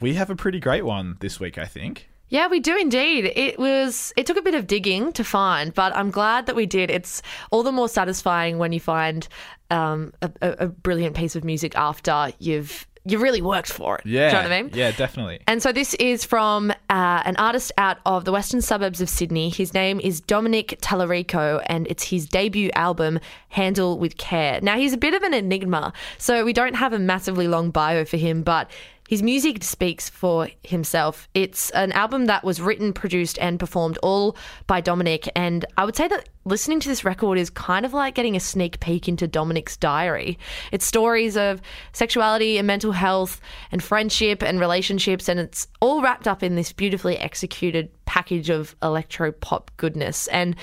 we 0.00 0.14
have 0.14 0.30
a 0.30 0.34
pretty 0.34 0.60
great 0.60 0.86
one 0.86 1.18
this 1.20 1.38
week, 1.38 1.58
I 1.58 1.66
think. 1.66 2.08
Yeah, 2.30 2.48
we 2.48 2.58
do 2.58 2.74
indeed. 2.74 3.30
It 3.36 3.58
was 3.58 4.14
it 4.16 4.24
took 4.24 4.38
a 4.38 4.42
bit 4.42 4.54
of 4.54 4.66
digging 4.66 5.12
to 5.12 5.24
find, 5.24 5.74
but 5.74 5.94
I'm 5.94 6.10
glad 6.10 6.46
that 6.46 6.56
we 6.56 6.64
did. 6.64 6.90
It's 6.90 7.20
all 7.50 7.62
the 7.62 7.70
more 7.70 7.86
satisfying 7.86 8.56
when 8.56 8.72
you 8.72 8.80
find 8.80 9.28
um, 9.70 10.14
a, 10.22 10.30
a, 10.40 10.50
a 10.52 10.68
brilliant 10.68 11.14
piece 11.14 11.36
of 11.36 11.44
music 11.44 11.76
after 11.76 12.32
you've 12.38 12.86
you 13.08 13.18
really 13.18 13.42
worked 13.42 13.72
for 13.72 13.96
it. 13.96 14.06
Yeah, 14.06 14.30
do 14.30 14.36
you 14.36 14.42
know 14.42 14.48
what 14.48 14.52
I 14.52 14.62
mean? 14.62 14.70
yeah, 14.74 14.90
definitely. 14.92 15.40
And 15.46 15.62
so 15.62 15.72
this 15.72 15.94
is 15.94 16.24
from 16.24 16.70
uh, 16.70 17.22
an 17.24 17.36
artist 17.36 17.72
out 17.78 17.98
of 18.06 18.24
the 18.24 18.32
western 18.32 18.60
suburbs 18.60 19.00
of 19.00 19.08
Sydney. 19.08 19.48
His 19.50 19.72
name 19.74 20.00
is 20.00 20.20
Dominic 20.20 20.78
Tallarico, 20.80 21.62
and 21.66 21.86
it's 21.86 22.04
his 22.04 22.26
debut 22.26 22.70
album, 22.74 23.18
Handle 23.50 23.98
with 23.98 24.16
Care. 24.16 24.60
Now, 24.60 24.76
he's 24.76 24.92
a 24.92 24.98
bit 24.98 25.14
of 25.14 25.22
an 25.22 25.34
enigma, 25.34 25.92
so 26.18 26.44
we 26.44 26.52
don't 26.52 26.74
have 26.74 26.92
a 26.92 26.98
massively 26.98 27.48
long 27.48 27.70
bio 27.70 28.04
for 28.04 28.16
him, 28.16 28.42
but 28.42 28.70
his 29.08 29.22
music 29.22 29.64
speaks 29.64 30.10
for 30.10 30.50
himself. 30.62 31.30
It's 31.32 31.70
an 31.70 31.92
album 31.92 32.26
that 32.26 32.44
was 32.44 32.60
written, 32.60 32.92
produced, 32.92 33.38
and 33.38 33.58
performed 33.58 33.98
all 34.02 34.36
by 34.66 34.82
Dominic. 34.82 35.30
And 35.34 35.64
I 35.78 35.86
would 35.86 35.96
say 35.96 36.08
that 36.08 36.28
listening 36.44 36.78
to 36.80 36.90
this 36.90 37.06
record 37.06 37.38
is 37.38 37.48
kind 37.48 37.86
of 37.86 37.94
like 37.94 38.14
getting 38.14 38.36
a 38.36 38.40
sneak 38.40 38.80
peek 38.80 39.08
into 39.08 39.26
Dominic's 39.26 39.78
diary. 39.78 40.38
It's 40.72 40.84
stories 40.84 41.38
of 41.38 41.62
sexuality 41.94 42.58
and 42.58 42.66
mental 42.66 42.92
health 42.92 43.40
and 43.72 43.82
friendship 43.82 44.42
and 44.42 44.60
relationships, 44.60 45.26
and 45.26 45.40
it's 45.40 45.68
all 45.80 46.02
wrapped 46.02 46.28
up 46.28 46.42
in 46.42 46.54
this 46.54 46.74
beautifully 46.74 47.16
executed 47.16 47.90
package 48.04 48.50
of 48.50 48.76
electro 48.82 49.32
pop 49.32 49.70
goodness. 49.78 50.26
And 50.26 50.54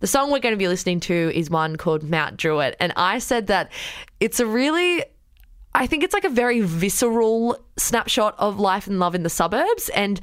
the 0.00 0.06
song 0.06 0.30
we're 0.30 0.40
going 0.40 0.52
to 0.52 0.58
be 0.58 0.68
listening 0.68 1.00
to 1.00 1.32
is 1.34 1.48
one 1.48 1.76
called 1.76 2.02
Mount 2.02 2.36
Druitt. 2.36 2.76
And 2.80 2.92
I 2.96 3.18
said 3.18 3.46
that 3.46 3.72
it's 4.20 4.40
a 4.40 4.44
really 4.46 5.02
I 5.74 5.86
think 5.86 6.04
it's 6.04 6.14
like 6.14 6.24
a 6.24 6.30
very 6.30 6.60
visceral 6.60 7.58
snapshot 7.76 8.36
of 8.38 8.60
life 8.60 8.86
and 8.86 9.00
love 9.00 9.14
in 9.14 9.24
the 9.24 9.30
suburbs. 9.30 9.88
And 9.90 10.20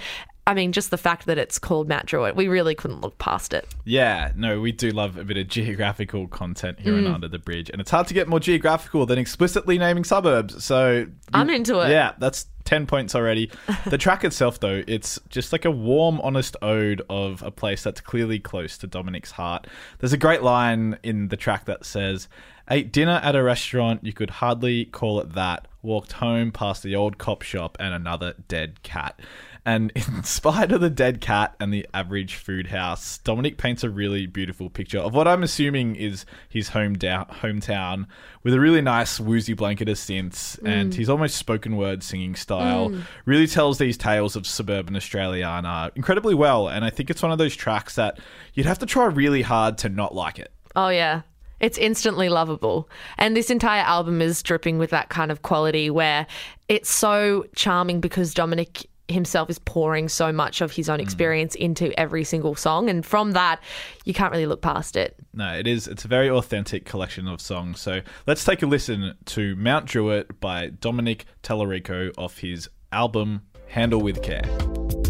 I 0.48 0.56
mean, 0.56 0.72
just 0.72 0.90
the 0.90 0.98
fact 0.98 1.28
that 1.28 1.38
it's 1.38 1.60
called 1.60 1.88
Mount 1.88 2.08
Druitt, 2.08 2.36
we 2.36 2.48
really 2.48 2.74
couldn't 2.74 3.02
look 3.02 3.18
past 3.20 3.54
it. 3.54 3.68
Yeah, 3.86 4.32
no, 4.36 4.60
we 4.60 4.72
do 4.72 4.90
love 4.90 5.18
a 5.18 5.24
bit 5.24 5.38
of 5.38 5.48
geographical 5.50 6.28
content 6.28 6.80
here 6.80 6.94
Mm. 6.94 7.08
on 7.08 7.14
Under 7.16 7.28
the 7.28 7.38
Bridge, 7.40 7.70
and 7.70 7.80
it's 7.80 7.92
hard 7.92 8.08
to 8.08 8.14
get 8.14 8.28
more 8.28 8.40
geographical 8.40 9.06
than 9.06 9.20
explicitly 9.20 9.78
naming 9.78 10.04
suburbs. 10.04 10.64
So 10.64 11.06
I'm 11.34 11.50
into 11.50 11.80
it. 11.80 11.90
Yeah, 11.92 12.14
that's 12.18 12.48
ten 12.64 12.88
points 12.88 13.14
already. 13.14 13.52
the 13.86 13.98
track 14.00 14.24
itself, 14.24 14.60
though, 14.60 14.84
it's 14.88 15.20
just 15.30 15.52
like 15.52 15.66
a 15.66 15.72
warm, 15.72 16.20
honest 16.22 16.58
ode 16.64 17.02
of 17.10 17.44
a 17.44 17.52
place 17.52 17.84
that's 17.84 18.02
clearly 18.02 18.40
close 18.40 18.78
to 18.80 18.88
Dominic's 18.88 19.32
heart. 19.32 19.68
There's 20.00 20.14
a 20.14 20.18
great 20.18 20.42
line 20.42 20.98
in 21.04 21.28
the 21.28 21.38
track 21.38 21.66
that 21.66 21.86
says, 21.86 22.28
"Ate 22.70 22.92
dinner 22.92 23.22
at 23.24 23.36
a 23.36 23.44
restaurant. 23.44 24.04
You 24.04 24.14
could 24.14 24.30
hardly 24.32 24.86
call 24.86 25.20
it 25.20 25.34
that. 25.34 25.68
Walked 25.84 26.14
home 26.14 26.52
past 26.52 26.84
the 26.84 26.96
old 26.96 27.18
cop 27.20 27.42
shop 27.44 27.78
and 27.80 27.94
another 27.94 28.34
dead 28.48 28.82
cat." 28.84 29.20
And 29.66 29.92
in 29.96 30.24
spite 30.24 30.72
of 30.72 30.82
the 30.82 30.90
dead 30.90 31.22
cat 31.22 31.56
and 31.60 31.74
the 31.74 31.88
average 31.94 32.36
food 32.36 32.68
house, 32.68 33.20
Dominic 33.20 33.58
paints 33.58 33.84
a 33.84 33.90
really 33.90 34.26
beautiful 34.26 34.70
picture 34.70 35.00
of 35.00 35.14
what 35.14 35.28
I'm 35.28 35.44
assuming 35.44 35.96
is 35.96 36.26
his 36.50 36.70
home 36.70 36.98
down, 36.98 37.26
hometown 37.26 38.08
with 38.44 38.54
a 38.54 38.60
really 38.60 38.82
nice 38.82 39.20
woozy 39.20 39.54
blanket 39.54 39.88
of 39.88 39.98
synths 39.98 40.58
and 40.66 40.92
mm. 40.92 40.96
his 40.96 41.10
almost 41.10 41.36
spoken 41.36 41.78
word 41.78 42.02
singing 42.02 42.36
style 42.36 42.90
mm. 42.90 43.04
really 43.26 43.48
tells 43.48 43.78
these 43.78 43.98
tales 43.98 44.36
of 44.36 44.48
suburban 44.48 44.96
Australiana 44.96 45.92
incredibly 45.96 46.34
well. 46.34 46.68
And 46.68 46.84
I 46.84 46.90
think 46.90 47.10
it's 47.10 47.22
one 47.22 47.32
of 47.32 47.38
those 47.38 47.56
tracks 47.56 47.96
that 47.96 48.20
you'd 48.54 48.66
have 48.66 48.80
to 48.80 48.86
try 48.86 49.06
really 49.06 49.44
hard 49.44 49.78
to 49.80 49.90
not 49.90 50.16
like 50.16 50.40
it. 50.40 50.52
Oh, 50.76 50.90
yeah. 50.90 51.22
It's 51.60 51.78
instantly 51.78 52.28
lovable. 52.28 52.90
And 53.20 53.38
this 53.38 53.52
entire 53.52 53.84
album 53.84 54.20
is 54.20 54.42
dripping 54.42 54.80
with 54.80 54.90
that 54.90 55.10
kind 55.10 55.32
of 55.32 55.44
quality 55.44 55.92
where 55.92 56.26
it's 56.68 56.90
so 56.90 57.46
charming 57.56 58.02
because 58.02 58.34
Dominic 58.34 58.88
himself 59.12 59.50
is 59.50 59.60
pouring 59.60 60.10
so 60.10 60.32
much 60.32 60.62
of 60.62 60.72
his 60.72 60.90
own 60.90 61.00
mm. 61.00 61.04
experience 61.04 61.56
into 61.56 61.98
every 62.00 62.24
single 62.24 62.56
song. 62.56 62.90
And 62.90 63.06
from 63.06 63.32
that, 63.32 63.62
you 64.06 64.14
can't 64.14 64.32
really 64.32 64.46
look 64.46 64.62
past 64.62 64.96
it. 64.96 65.16
No, 65.34 65.54
it 65.54 65.68
is. 65.68 65.88
It's 65.88 66.06
a 66.06 66.08
very 66.08 66.30
authentic 66.30 66.86
collection 66.86 67.28
of 67.28 67.42
songs. 67.42 67.80
So 67.80 68.02
let's 68.28 68.44
take 68.44 68.62
a 68.62 68.66
listen 68.66 69.16
to 69.26 69.56
Mount 69.56 69.86
Druitt 69.86 70.40
by 70.40 70.68
Dominic 70.68 71.26
Tellerico 71.44 72.12
off 72.18 72.40
his 72.40 72.70
album 72.92 73.42
Handle 73.68 74.02
with 74.02 74.22
Care. 74.22 75.01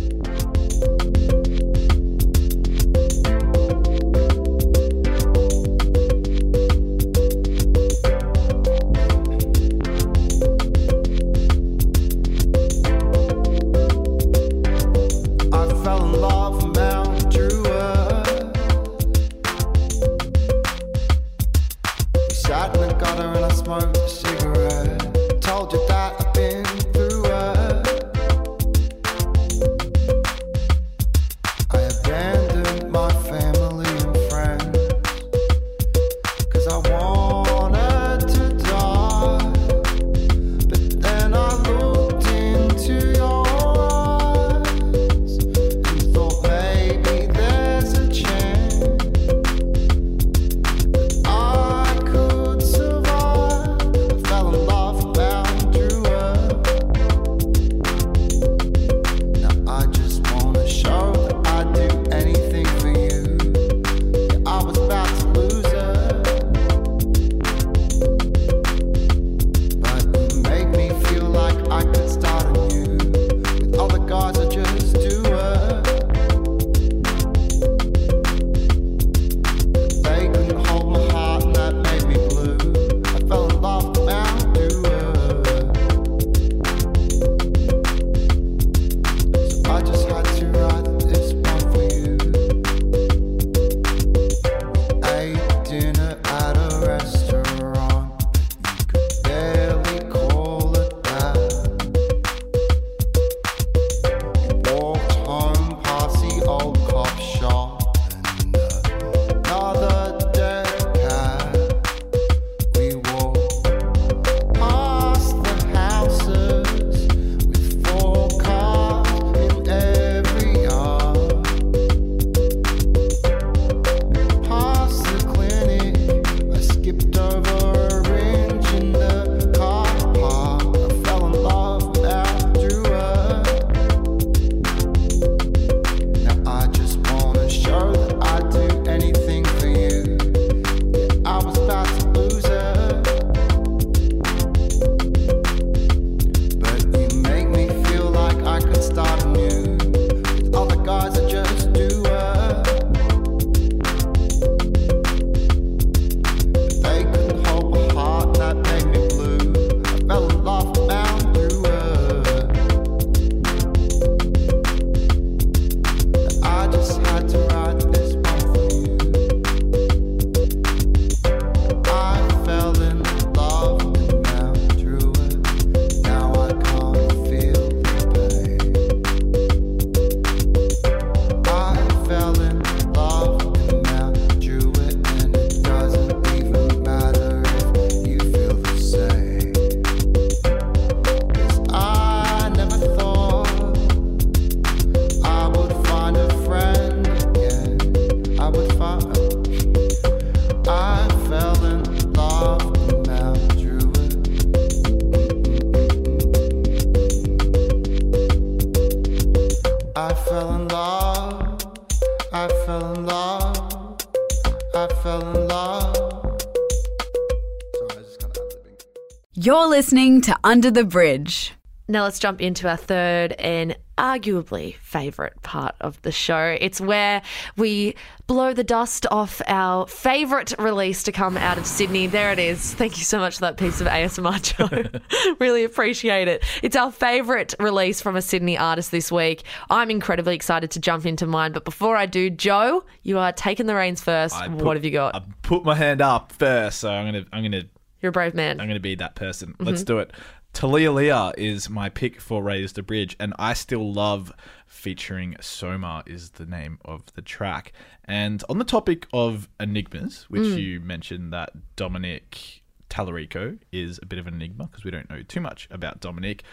You're 219.44 219.68
listening 219.68 220.22
to 220.22 220.38
Under 220.44 220.70
the 220.70 220.84
Bridge. 220.84 221.54
Now 221.88 222.04
let's 222.04 222.20
jump 222.20 222.42
into 222.42 222.70
our 222.70 222.78
third 222.78 223.32
and 223.40 223.76
arguably 223.98 224.76
favourite 224.76 225.42
part 225.42 225.74
of 225.82 226.00
the 226.04 226.12
show. 226.12 226.56
It's 226.62 226.80
where 226.80 227.24
we 227.58 227.96
blow 228.28 228.54
the 228.54 228.64
dust 228.64 229.08
off 229.10 229.42
our 229.48 229.88
favourite 229.88 230.54
release 230.60 231.02
to 231.04 231.12
come 231.12 231.38
out 231.38 231.58
of 231.58 231.66
Sydney. 231.66 232.06
There 232.06 232.32
it 232.32 232.38
is. 232.38 232.76
Thank 232.76 233.00
you 233.00 233.04
so 233.04 233.18
much 233.18 233.34
for 233.34 233.42
that 233.42 233.58
piece 233.58 233.82
of 233.82 233.88
ASMR, 233.88 234.44
Joe. 234.44 235.36
really 235.40 235.64
appreciate 235.64 236.28
it. 236.28 236.44
It's 236.62 236.76
our 236.76 236.92
favourite 236.92 237.56
release 237.60 238.00
from 238.00 238.16
a 238.16 238.22
Sydney 238.22 238.60
artist 238.60 238.92
this 238.92 239.12
week. 239.12 239.42
I'm 239.72 239.90
incredibly 239.90 240.36
excited 240.36 240.70
to 240.70 240.80
jump 240.80 241.08
into 241.08 241.26
mine, 241.26 241.52
but 241.52 241.66
before 241.66 241.98
I 241.98 242.06
do, 242.06 242.30
Joe, 242.30 242.84
you 243.02 243.18
are 243.18 243.32
taking 243.32 243.66
the 243.66 243.74
reins 243.74 244.04
first. 244.04 244.36
I 244.36 244.50
what 244.50 244.60
put- 244.60 244.78
have 244.78 244.86
you 244.86 244.92
got? 244.92 245.16
I 245.16 245.24
put 245.42 245.66
my 245.66 245.74
hand 245.74 246.00
up 246.00 246.32
first, 246.32 246.82
so 246.82 246.92
I'm 246.92 247.08
gonna 247.08 247.26
I'm 247.34 247.42
gonna 247.42 247.64
You're 248.02 248.10
a 248.10 248.14
brave 248.14 248.34
man. 248.34 248.60
I'm 248.60 248.68
going 248.68 248.76
to 248.76 248.80
be 248.82 248.96
that 248.96 249.16
person. 249.16 249.50
Mm-hmm. 249.54 249.64
Let's 249.66 249.84
do 249.84 250.00
it. 250.00 250.12
Talia 250.54 250.92
Leah 250.92 251.32
is 251.38 251.70
my 251.70 251.88
pick 251.90 252.20
for 252.20 252.44
Raise 252.44 252.74
the 252.74 252.84
Bridge, 252.84 253.16
and 253.20 253.34
I 253.40 253.54
still 253.54 253.94
love 253.94 254.34
featuring 254.68 255.36
Soma 255.40 256.04
is 256.06 256.32
the 256.32 256.46
name 256.46 256.78
of 256.84 257.04
the 257.14 257.22
track. 257.22 257.72
And 258.06 258.44
on 258.50 258.58
the 258.58 258.66
topic 258.66 259.08
of 259.14 259.48
enigmas, 259.60 260.26
which 260.30 260.42
Mm. 260.44 260.62
you 260.62 260.80
mentioned 260.82 261.32
that 261.32 261.52
Dominic 261.78 262.64
Talarico 262.90 263.60
is 263.72 264.00
a 264.02 264.06
bit 264.06 264.20
of 264.20 264.28
an 264.28 264.34
enigma 264.34 264.66
because 264.66 264.84
we 264.84 264.92
don't 264.92 265.10
know 265.10 265.22
too 265.24 265.40
much 265.40 265.68
about 265.72 266.02
Dominic. 266.02 266.44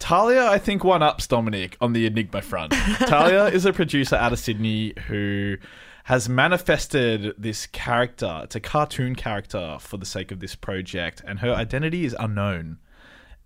Talia, 0.00 0.46
I 0.46 0.58
think, 0.58 0.82
one 0.82 1.02
ups 1.02 1.26
Dominic 1.26 1.76
on 1.80 1.92
the 1.92 2.06
Enigma 2.06 2.40
front. 2.42 2.72
Talia 3.00 3.44
is 3.46 3.66
a 3.66 3.72
producer 3.72 4.16
out 4.16 4.32
of 4.32 4.38
Sydney 4.38 4.94
who 5.06 5.56
has 6.04 6.28
manifested 6.28 7.34
this 7.36 7.66
character. 7.66 8.40
It's 8.44 8.56
a 8.56 8.60
cartoon 8.60 9.14
character 9.14 9.76
for 9.80 9.96
the 9.96 10.06
sake 10.06 10.32
of 10.32 10.40
this 10.40 10.54
project, 10.54 11.22
and 11.26 11.40
her 11.40 11.52
identity 11.52 12.04
is 12.04 12.16
unknown. 12.18 12.78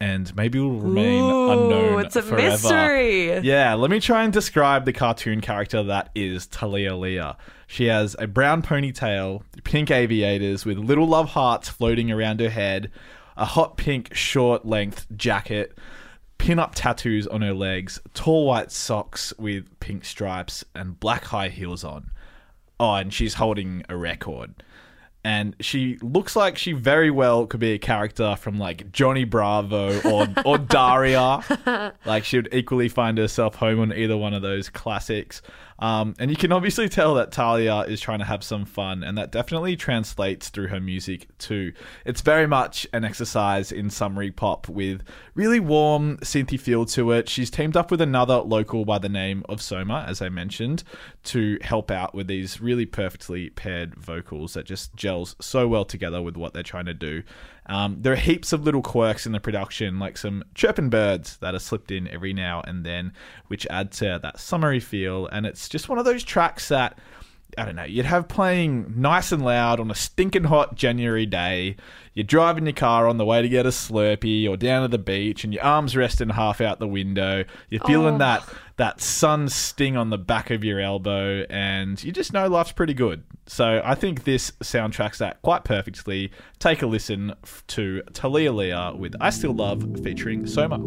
And 0.01 0.35
maybe 0.35 0.59
will 0.59 0.81
remain 0.81 1.23
Ooh, 1.23 1.51
unknown 1.51 2.05
it's 2.05 2.17
a 2.17 2.23
forever. 2.23 2.51
mystery. 2.51 3.39
Yeah, 3.39 3.75
let 3.75 3.91
me 3.91 4.01
try 4.01 4.25
and 4.25 4.33
describe 4.33 4.85
the 4.85 4.93
cartoon 4.93 5.41
character 5.41 5.83
that 5.85 6.11
is 6.15 6.47
Talia 6.49 6.97
Leah. 6.97 7.37
She 7.67 7.87
has 7.87 8.17
a 8.19 8.27
brown 8.27 8.63
ponytail, 8.63 9.43
pink 9.63 9.91
aviators 9.91 10.67
with 10.67 10.79
little 10.79 11.07
love 11.07 11.31
hearts 11.31 11.69
floating 11.69 12.11
around 12.11 12.41
her 12.41 12.51
head, 12.51 12.91
a 13.37 13.45
hot 13.45 13.77
pink 13.77 14.15
short 14.15 14.67
length 14.67 15.07
jacket, 15.17 15.79
pin 16.39 16.59
up 16.59 16.75
tattoos 16.75 17.27
on 17.29 17.43
her 17.43 17.55
legs, 17.55 18.01
tall 18.15 18.47
white 18.47 18.73
socks 18.73 19.33
with 19.39 19.79
pink 19.81 20.05
stripes, 20.05 20.65
and 20.75 20.99
black 21.01 21.25
high 21.27 21.49
heels 21.49 21.85
on. 21.85 22.11
Oh, 22.81 22.95
and 22.95 23.13
she's 23.13 23.35
holding 23.35 23.85
a 23.89 23.97
record. 23.97 24.63
And 25.27 25.57
she 25.61 25.97
looks 26.03 26.37
like 26.37 26.59
she 26.59 26.73
very 26.73 27.11
well 27.11 27.47
could 27.47 27.61
be 27.61 27.73
a 27.73 27.79
character 27.79 28.37
from 28.37 28.59
like 28.59 28.93
Johnny 28.93 29.25
Bravo 29.25 29.99
or 30.03 30.27
or 30.45 30.59
Daria. 30.75 31.43
like 32.05 32.25
she 32.25 32.37
would 32.37 32.51
equally 32.53 32.91
find 32.91 33.17
herself 33.17 33.55
home 33.55 33.81
on 33.81 33.93
either 33.95 34.19
one 34.19 34.35
of 34.35 34.43
those 34.43 34.69
classics. 34.69 35.41
Um, 35.79 36.15
and 36.19 36.31
you 36.31 36.37
can 36.37 36.53
obviously 36.53 36.89
tell 36.89 37.15
that 37.15 37.33
Talia 37.33 37.81
is 37.81 38.01
trying 38.01 38.21
to 38.21 38.25
have 38.25 38.45
some 38.45 38.65
fun, 38.65 39.03
and 39.03 39.19
that 39.19 39.33
definitely 39.33 39.77
translates 39.77 40.49
through 40.49 40.69
her 40.69 40.81
music 40.81 41.27
too. 41.39 41.73
It's 42.05 42.21
very 42.21 42.47
much 42.47 42.87
an 42.93 43.05
exercise 43.05 43.73
in 43.73 43.91
summery 43.91 44.31
pop 44.31 44.69
with 44.69 45.03
really 45.35 45.61
warm 45.61 46.19
synthy 46.19 46.59
feel 46.59 46.87
to 46.87 47.13
it. 47.13 47.29
She's 47.29 47.51
teamed 47.51 47.77
up 47.77 47.91
with 47.91 48.01
another 48.01 48.37
local 48.37 48.85
by 48.85 48.99
the 48.99 49.09
name 49.09 49.45
of 49.49 49.61
Soma, 49.61 50.05
as 50.09 50.23
I 50.23 50.29
mentioned, 50.29 50.85
to 51.25 51.59
help 51.63 51.91
out 51.91 52.15
with 52.15 52.27
these 52.27 52.61
really 52.61 52.87
perfectly 52.87 53.51
paired 53.51 53.95
vocals 53.97 54.55
that 54.55 54.67
just 54.67 54.95
gels 54.95 55.37
so 55.41 55.67
well 55.67 55.85
together 55.85 56.23
with 56.23 56.37
what 56.37 56.55
they're 56.55 56.63
trying 56.63 56.87
to 56.87 56.95
do. 56.95 57.23
Um, 57.67 57.99
there 58.01 58.13
are 58.13 58.17
heaps 58.17 58.53
of 58.53 58.65
little 58.65 58.83
quirks 58.83 59.27
in 59.27 59.33
the 59.33 59.41
production, 59.41 59.99
like 59.99 60.19
some 60.19 60.45
chirping 60.55 60.91
birds 60.91 61.39
that 61.39 61.55
are 61.55 61.61
slipped 61.61 61.91
in 61.91 62.09
every 62.09 62.33
now 62.33 62.63
and 62.67 62.85
then, 62.85 63.13
which 63.47 63.67
add 63.71 63.93
to 63.93 64.19
that 64.23 64.39
summery 64.39 64.81
feel. 64.81 65.27
And 65.29 65.47
it's 65.47 65.69
just 65.69 65.89
one 65.89 65.99
of 65.99 66.05
those 66.05 66.25
tracks 66.25 66.69
that 66.69 66.99
I 67.57 67.65
don't 67.65 67.77
know, 67.77 67.85
you'd 67.85 68.07
have 68.07 68.27
playing 68.27 68.95
nice 68.97 69.31
and 69.31 69.45
loud 69.45 69.79
on 69.79 69.89
a 69.91 69.95
stinking 69.95 70.45
hot 70.45 70.75
January 70.75 71.25
day. 71.25 71.77
You're 72.13 72.25
driving 72.25 72.67
your 72.67 72.73
car 72.73 73.07
on 73.07 73.17
the 73.17 73.25
way 73.25 73.43
to 73.43 73.49
get 73.49 73.65
a 73.65 73.69
Slurpee 73.71 74.49
or 74.49 74.57
down 74.57 74.83
to 74.83 74.89
the 74.89 74.99
beach, 74.99 75.45
and 75.45 75.53
your 75.55 75.63
arms 75.63 75.97
resting 75.97 76.31
half 76.31 76.61
out 76.61 76.79
the 76.81 76.89
window. 76.89 77.45
You're 77.71 77.85
feeling 77.85 78.17
Oh. 78.17 78.19
that 78.19 78.43
that 78.77 79.01
sun 79.01 79.49
sting 79.49 79.97
on 79.97 80.11
the 80.11 80.19
back 80.19 80.51
of 80.51 80.65
your 80.65 80.81
elbow, 80.81 81.45
and 81.49 82.03
you 82.03 82.11
just 82.11 82.33
know 82.33 82.49
life's 82.49 82.73
pretty 82.73 82.95
good. 82.95 83.23
So 83.47 83.81
I 83.85 83.95
think 83.95 84.25
this 84.25 84.51
soundtracks 84.63 85.19
that 85.19 85.41
quite 85.43 85.63
perfectly. 85.63 86.33
Take 86.59 86.83
a 86.83 86.87
listen 86.87 87.35
to 87.69 88.03
Talia 88.13 88.53
Leah 88.53 88.95
with 88.97 89.15
"I 89.21 89.31
Still 89.31 89.55
Love" 89.55 90.01
featuring 90.03 90.47
Soma. 90.47 90.79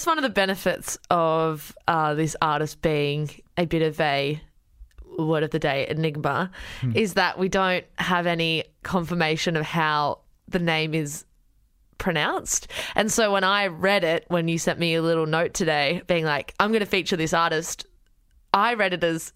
Guess 0.00 0.06
one 0.06 0.16
of 0.16 0.22
the 0.22 0.30
benefits 0.30 0.98
of 1.10 1.76
uh, 1.86 2.14
this 2.14 2.34
artist 2.40 2.80
being 2.80 3.28
a 3.58 3.66
bit 3.66 3.82
of 3.82 4.00
a 4.00 4.40
word 5.18 5.42
of 5.42 5.50
the 5.50 5.58
day 5.58 5.86
enigma 5.90 6.50
Hmm. 6.80 6.92
is 6.96 7.14
that 7.14 7.38
we 7.38 7.50
don't 7.50 7.84
have 7.98 8.26
any 8.26 8.64
confirmation 8.82 9.56
of 9.56 9.66
how 9.66 10.20
the 10.48 10.58
name 10.58 10.94
is 10.94 11.26
pronounced. 11.98 12.66
And 12.94 13.12
so 13.12 13.30
when 13.30 13.44
I 13.44 13.66
read 13.66 14.02
it, 14.02 14.24
when 14.28 14.48
you 14.48 14.56
sent 14.56 14.78
me 14.78 14.94
a 14.94 15.02
little 15.02 15.26
note 15.26 15.52
today 15.52 16.00
being 16.06 16.24
like, 16.24 16.54
I'm 16.58 16.70
going 16.70 16.80
to 16.80 16.86
feature 16.86 17.16
this 17.16 17.34
artist, 17.34 17.84
I 18.54 18.72
read 18.72 18.94
it 18.94 19.04
as 19.04 19.34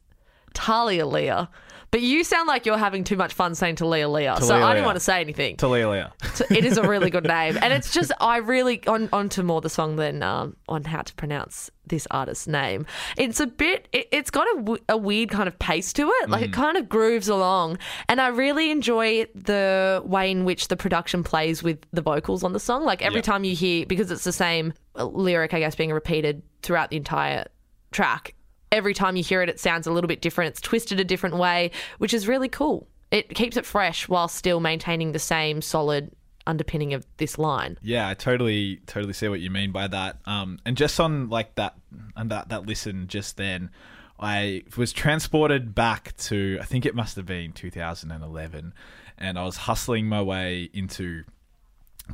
Talia 0.54 1.04
Leah. 1.06 1.50
But 1.94 2.02
you 2.02 2.24
sound 2.24 2.48
like 2.48 2.66
you're 2.66 2.76
having 2.76 3.04
too 3.04 3.16
much 3.16 3.32
fun 3.32 3.54
saying 3.54 3.76
Talia 3.76 4.08
Leah. 4.08 4.38
So 4.40 4.60
I 4.60 4.74
didn't 4.74 4.84
want 4.84 4.96
to 4.96 5.00
say 5.00 5.20
anything. 5.20 5.56
Talia. 5.56 6.12
So 6.34 6.44
it 6.50 6.64
is 6.64 6.76
a 6.76 6.82
really 6.88 7.08
good 7.08 7.22
name, 7.28 7.56
and 7.62 7.72
it's 7.72 7.92
just 7.92 8.10
I 8.20 8.38
really 8.38 8.84
on 8.88 9.08
onto 9.12 9.44
more 9.44 9.60
the 9.60 9.70
song 9.70 9.94
than 9.94 10.20
um, 10.20 10.56
on 10.68 10.82
how 10.82 11.02
to 11.02 11.14
pronounce 11.14 11.70
this 11.86 12.08
artist's 12.10 12.48
name. 12.48 12.84
It's 13.16 13.38
a 13.38 13.46
bit, 13.46 13.86
it, 13.92 14.08
it's 14.10 14.32
got 14.32 14.44
a, 14.56 14.78
a 14.88 14.96
weird 14.96 15.28
kind 15.28 15.46
of 15.46 15.56
pace 15.60 15.92
to 15.92 16.08
it, 16.08 16.30
like 16.30 16.42
it 16.42 16.52
kind 16.52 16.76
of 16.76 16.88
grooves 16.88 17.28
along, 17.28 17.78
and 18.08 18.20
I 18.20 18.26
really 18.26 18.72
enjoy 18.72 19.26
the 19.36 20.02
way 20.04 20.32
in 20.32 20.44
which 20.44 20.66
the 20.66 20.76
production 20.76 21.22
plays 21.22 21.62
with 21.62 21.78
the 21.92 22.02
vocals 22.02 22.42
on 22.42 22.52
the 22.54 22.58
song. 22.58 22.84
Like 22.84 23.02
every 23.02 23.18
Yep. 23.18 23.24
time 23.24 23.44
you 23.44 23.54
hear, 23.54 23.86
because 23.86 24.10
it's 24.10 24.24
the 24.24 24.32
same 24.32 24.72
uh, 24.96 25.04
lyric, 25.04 25.54
I 25.54 25.60
guess, 25.60 25.76
being 25.76 25.92
repeated 25.92 26.42
throughout 26.62 26.90
the 26.90 26.96
entire 26.96 27.46
track. 27.92 28.34
Every 28.72 28.94
time 28.94 29.16
you 29.16 29.22
hear 29.22 29.42
it, 29.42 29.48
it 29.48 29.60
sounds 29.60 29.86
a 29.86 29.92
little 29.92 30.08
bit 30.08 30.20
different. 30.20 30.50
It's 30.50 30.60
twisted 30.60 30.98
a 31.00 31.04
different 31.04 31.36
way, 31.36 31.70
which 31.98 32.14
is 32.14 32.26
really 32.26 32.48
cool. 32.48 32.88
It 33.10 33.34
keeps 33.34 33.56
it 33.56 33.64
fresh 33.64 34.08
while 34.08 34.28
still 34.28 34.60
maintaining 34.60 35.12
the 35.12 35.18
same 35.18 35.62
solid 35.62 36.10
underpinning 36.46 36.94
of 36.94 37.06
this 37.16 37.38
line. 37.38 37.78
Yeah, 37.82 38.08
I 38.08 38.14
totally 38.14 38.80
totally 38.86 39.12
see 39.12 39.28
what 39.28 39.40
you 39.40 39.50
mean 39.50 39.72
by 39.72 39.88
that. 39.88 40.18
Um, 40.26 40.58
and 40.64 40.76
just 40.76 40.98
on 41.00 41.28
like 41.28 41.54
that 41.54 41.74
and 42.16 42.30
that 42.30 42.48
that 42.48 42.66
listen 42.66 43.06
just 43.08 43.36
then, 43.36 43.70
I 44.18 44.64
was 44.76 44.92
transported 44.92 45.74
back 45.74 46.16
to 46.18 46.58
I 46.60 46.64
think 46.64 46.86
it 46.86 46.94
must 46.94 47.16
have 47.16 47.26
been 47.26 47.52
2011, 47.52 48.74
and 49.18 49.38
I 49.38 49.44
was 49.44 49.56
hustling 49.56 50.06
my 50.06 50.22
way 50.22 50.70
into 50.72 51.24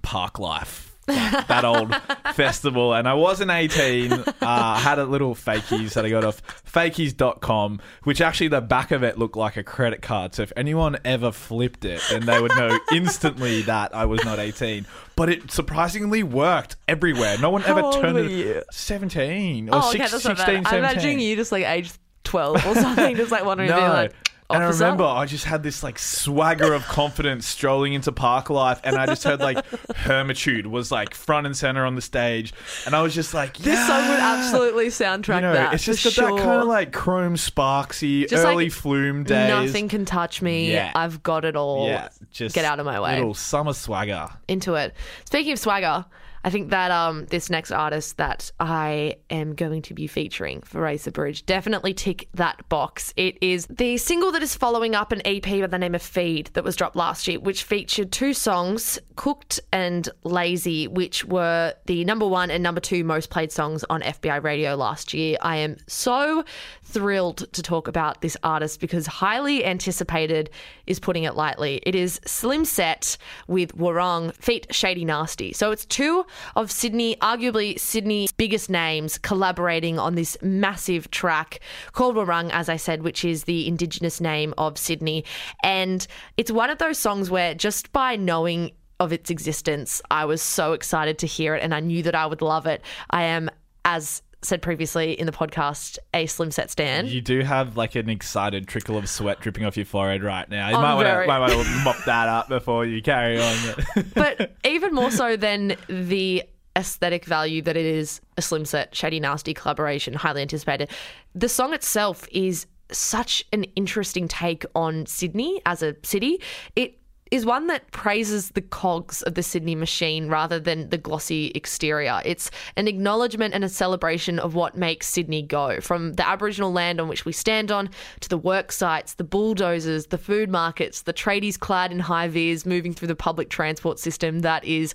Parklife. 0.00 0.89
That, 1.14 1.64
old 1.64 1.94
festival, 2.34 2.94
and 2.94 3.08
I 3.08 3.14
wasn't 3.14 3.50
18. 3.50 4.12
Uh, 4.12 4.24
I 4.40 4.78
had 4.78 4.98
a 4.98 5.04
little 5.04 5.34
fakies 5.34 5.94
that 5.94 6.04
I 6.06 6.10
got 6.10 6.24
off 6.24 6.40
fakies.com, 6.70 7.80
which 8.04 8.20
actually 8.20 8.48
the 8.48 8.60
back 8.60 8.90
of 8.90 9.02
it 9.02 9.18
looked 9.18 9.36
like 9.36 9.56
a 9.56 9.62
credit 9.62 10.02
card. 10.02 10.34
So 10.34 10.42
if 10.42 10.52
anyone 10.56 10.98
ever 11.04 11.32
flipped 11.32 11.84
it, 11.84 12.02
then 12.10 12.26
they 12.26 12.40
would 12.40 12.54
know 12.56 12.78
instantly 12.92 13.62
that 13.62 13.94
I 13.94 14.04
was 14.04 14.24
not 14.24 14.38
18. 14.38 14.86
But 15.16 15.28
it 15.28 15.50
surprisingly 15.50 16.22
worked 16.22 16.76
everywhere. 16.88 17.36
No 17.38 17.50
one 17.50 17.62
ever 17.64 17.80
How 17.80 17.86
old 17.92 18.00
turned 18.00 18.18
it 18.18 18.30
you? 18.30 18.62
17 18.70 19.68
or 19.68 19.74
Oh, 19.74 19.78
okay, 19.88 19.98
six- 19.98 20.10
that's 20.12 20.24
not 20.24 20.36
16, 20.38 20.62
bad. 20.62 20.72
I'm 20.72 20.78
imagining 20.78 21.20
you 21.20 21.36
just 21.36 21.52
like 21.52 21.64
age 21.66 21.90
12 22.24 22.66
or 22.66 22.74
something, 22.74 23.16
just 23.16 23.30
like 23.32 23.44
wondering 23.44 23.70
No. 23.70 23.76
if 23.78 23.82
like, 23.92 24.12
and 24.52 24.62
I 24.62 24.68
remember 24.68 25.04
I 25.04 25.26
just 25.26 25.44
had 25.44 25.62
this 25.62 25.82
like 25.82 25.98
swagger 25.98 26.72
of 26.72 26.84
confidence 26.86 27.46
strolling 27.46 27.92
into 27.94 28.12
Parklife, 28.12 28.80
and 28.84 28.96
I 28.96 29.06
just 29.06 29.24
heard 29.24 29.40
like 29.40 29.64
Hermitude 29.96 30.66
was 30.66 30.90
like 30.90 31.14
front 31.14 31.46
and 31.46 31.56
center 31.56 31.84
on 31.84 31.94
the 31.94 32.02
stage, 32.02 32.52
and 32.86 32.94
I 32.94 33.02
was 33.02 33.14
just 33.14 33.34
like, 33.34 33.56
This 33.56 33.78
song 33.86 34.08
would 34.08 34.20
absolutely 34.20 34.86
soundtrack 34.88 35.36
You 35.36 35.40
know, 35.42 35.52
that. 35.54 35.74
it's 35.74 35.84
just 35.84 36.04
got 36.04 36.12
sure. 36.12 36.36
that 36.36 36.44
kind 36.44 36.60
of 36.62 36.68
like 36.68 36.92
chrome 36.92 37.34
sparksy 37.36 38.28
Just 38.28 38.44
like, 38.44 38.52
early 38.54 38.68
flume 38.68 39.24
days. 39.24 39.48
Nothing 39.48 39.88
can 39.88 40.04
touch 40.04 40.42
me. 40.42 40.72
Yeah. 40.72 40.92
I've 40.94 41.22
got 41.22 41.44
it 41.44 41.56
all. 41.56 41.86
Yeah, 41.88 42.08
just 42.30 42.54
Get 42.54 42.64
out 42.64 42.80
of 42.80 42.86
my 42.86 43.00
way. 43.00 43.16
Little 43.16 43.34
summer 43.34 43.72
swagger. 43.72 44.28
into 44.48 44.74
it. 44.74 44.94
Speaking 45.24 45.52
of 45.52 45.58
swagger, 45.58 46.04
I 46.42 46.50
think 46.50 46.70
that 46.70 46.90
um 46.90 47.26
this 47.26 47.50
next 47.50 47.70
artist 47.70 48.16
that 48.16 48.50
I 48.58 49.16
am 49.28 49.54
going 49.54 49.82
to 49.82 49.94
be 49.94 50.06
featuring 50.06 50.62
for 50.62 50.80
Race 50.80 51.06
Bridge 51.08 51.44
definitely 51.44 51.92
tick 51.94 52.28
that 52.34 52.68
box. 52.68 53.12
It 53.16 53.36
is 53.42 53.66
the 53.68 53.96
single 53.98 54.32
that 54.32 54.42
is 54.42 54.54
following 54.54 54.94
up 54.94 55.12
an 55.12 55.22
EP 55.24 55.44
by 55.44 55.66
the 55.66 55.78
name 55.78 55.94
of 55.94 56.02
Feed 56.02 56.50
that 56.54 56.64
was 56.64 56.76
dropped 56.76 56.96
last 56.96 57.28
year, 57.28 57.40
which 57.40 57.64
featured 57.64 58.12
two 58.12 58.32
songs, 58.32 58.98
Cooked 59.16 59.60
and 59.72 60.08
Lazy, 60.24 60.88
which 60.88 61.24
were 61.24 61.74
the 61.86 62.04
number 62.04 62.26
one 62.26 62.50
and 62.50 62.62
number 62.62 62.80
two 62.80 63.04
most 63.04 63.30
played 63.30 63.52
songs 63.52 63.84
on 63.90 64.00
FBI 64.00 64.42
radio 64.42 64.74
last 64.76 65.12
year. 65.12 65.36
I 65.42 65.56
am 65.56 65.76
so 65.86 66.44
thrilled 66.84 67.52
to 67.52 67.62
talk 67.62 67.86
about 67.88 68.20
this 68.22 68.36
artist 68.42 68.80
because 68.80 69.06
highly 69.06 69.64
anticipated 69.64 70.50
is 70.86 70.98
putting 70.98 71.24
it 71.24 71.34
lightly. 71.34 71.80
It 71.84 71.94
is 71.94 72.18
Slimset 72.20 73.16
with 73.46 73.76
Warong 73.76 74.34
feat 74.36 74.66
Shady 74.70 75.04
Nasty. 75.04 75.52
So 75.52 75.70
it's 75.70 75.84
two 75.84 76.24
of 76.56 76.70
Sydney, 76.70 77.16
arguably 77.16 77.78
Sydney's 77.78 78.32
biggest 78.32 78.70
names, 78.70 79.18
collaborating 79.18 79.98
on 79.98 80.14
this 80.14 80.36
massive 80.42 81.10
track 81.10 81.60
called 81.92 82.16
Warung, 82.16 82.50
as 82.52 82.68
I 82.68 82.76
said, 82.76 83.02
which 83.02 83.24
is 83.24 83.44
the 83.44 83.66
indigenous 83.66 84.20
name 84.20 84.54
of 84.58 84.78
Sydney. 84.78 85.24
And 85.62 86.06
it's 86.36 86.50
one 86.50 86.70
of 86.70 86.78
those 86.78 86.98
songs 86.98 87.30
where 87.30 87.54
just 87.54 87.92
by 87.92 88.16
knowing 88.16 88.72
of 88.98 89.12
its 89.12 89.30
existence, 89.30 90.02
I 90.10 90.24
was 90.24 90.42
so 90.42 90.72
excited 90.72 91.18
to 91.20 91.26
hear 91.26 91.54
it 91.54 91.62
and 91.62 91.74
I 91.74 91.80
knew 91.80 92.02
that 92.02 92.14
I 92.14 92.26
would 92.26 92.42
love 92.42 92.66
it. 92.66 92.82
I 93.10 93.22
am, 93.22 93.50
as 93.84 94.22
said 94.42 94.62
previously 94.62 95.12
in 95.12 95.26
the 95.26 95.32
podcast, 95.32 95.98
a 96.14 96.26
Slimset 96.26 96.70
stand. 96.70 97.08
You 97.08 97.20
do 97.20 97.40
have 97.42 97.76
like 97.76 97.94
an 97.94 98.08
excited 98.08 98.66
trickle 98.66 98.96
of 98.96 99.08
sweat 99.08 99.40
dripping 99.40 99.64
off 99.64 99.76
your 99.76 99.86
forehead 99.86 100.22
right 100.22 100.48
now. 100.48 100.68
You 100.70 100.76
I'm 100.76 100.82
might 100.82 100.94
want 100.94 101.06
to 101.06 101.12
very- 101.12 101.26
might 101.26 101.40
want 101.40 101.52
to 101.52 101.74
mop 101.84 101.96
that 102.06 102.28
up 102.28 102.48
before 102.48 102.86
you 102.86 103.02
carry 103.02 103.40
on. 103.40 103.56
but 104.14 104.56
even 104.64 104.94
more 104.94 105.10
so 105.10 105.36
than 105.36 105.76
the 105.88 106.44
aesthetic 106.76 107.24
value 107.24 107.60
that 107.62 107.76
it 107.76 107.84
is 107.84 108.20
a 108.38 108.40
slimset 108.40 108.94
shady 108.94 109.18
nasty 109.18 109.52
collaboration 109.52 110.14
highly 110.14 110.40
anticipated 110.40 110.88
the 111.34 111.48
song 111.48 111.74
itself 111.74 112.28
is 112.30 112.64
such 112.92 113.44
an 113.52 113.64
interesting 113.74 114.28
take 114.28 114.64
on 114.76 115.04
sydney 115.04 115.60
as 115.66 115.82
a 115.82 115.96
city 116.04 116.40
it 116.76 116.96
is 117.30 117.46
one 117.46 117.68
that 117.68 117.90
praises 117.92 118.50
the 118.50 118.60
cogs 118.60 119.22
of 119.22 119.34
the 119.34 119.42
Sydney 119.42 119.74
machine 119.74 120.28
rather 120.28 120.58
than 120.58 120.88
the 120.90 120.98
glossy 120.98 121.52
exterior. 121.54 122.20
It's 122.24 122.50
an 122.76 122.88
acknowledgement 122.88 123.54
and 123.54 123.62
a 123.62 123.68
celebration 123.68 124.38
of 124.38 124.54
what 124.54 124.76
makes 124.76 125.06
Sydney 125.06 125.42
go, 125.42 125.80
from 125.80 126.14
the 126.14 126.26
Aboriginal 126.26 126.72
land 126.72 127.00
on 127.00 127.08
which 127.08 127.24
we 127.24 127.32
stand 127.32 127.70
on 127.70 127.88
to 128.20 128.28
the 128.28 128.38
work 128.38 128.72
sites, 128.72 129.14
the 129.14 129.24
bulldozers, 129.24 130.06
the 130.06 130.18
food 130.18 130.50
markets, 130.50 131.02
the 131.02 131.12
tradies 131.12 131.58
clad 131.58 131.92
in 131.92 132.00
high 132.00 132.28
vis 132.28 132.66
moving 132.66 132.92
through 132.92 133.08
the 133.08 133.16
public 133.16 133.48
transport 133.48 133.98
system 133.98 134.40
that 134.40 134.64
is 134.64 134.94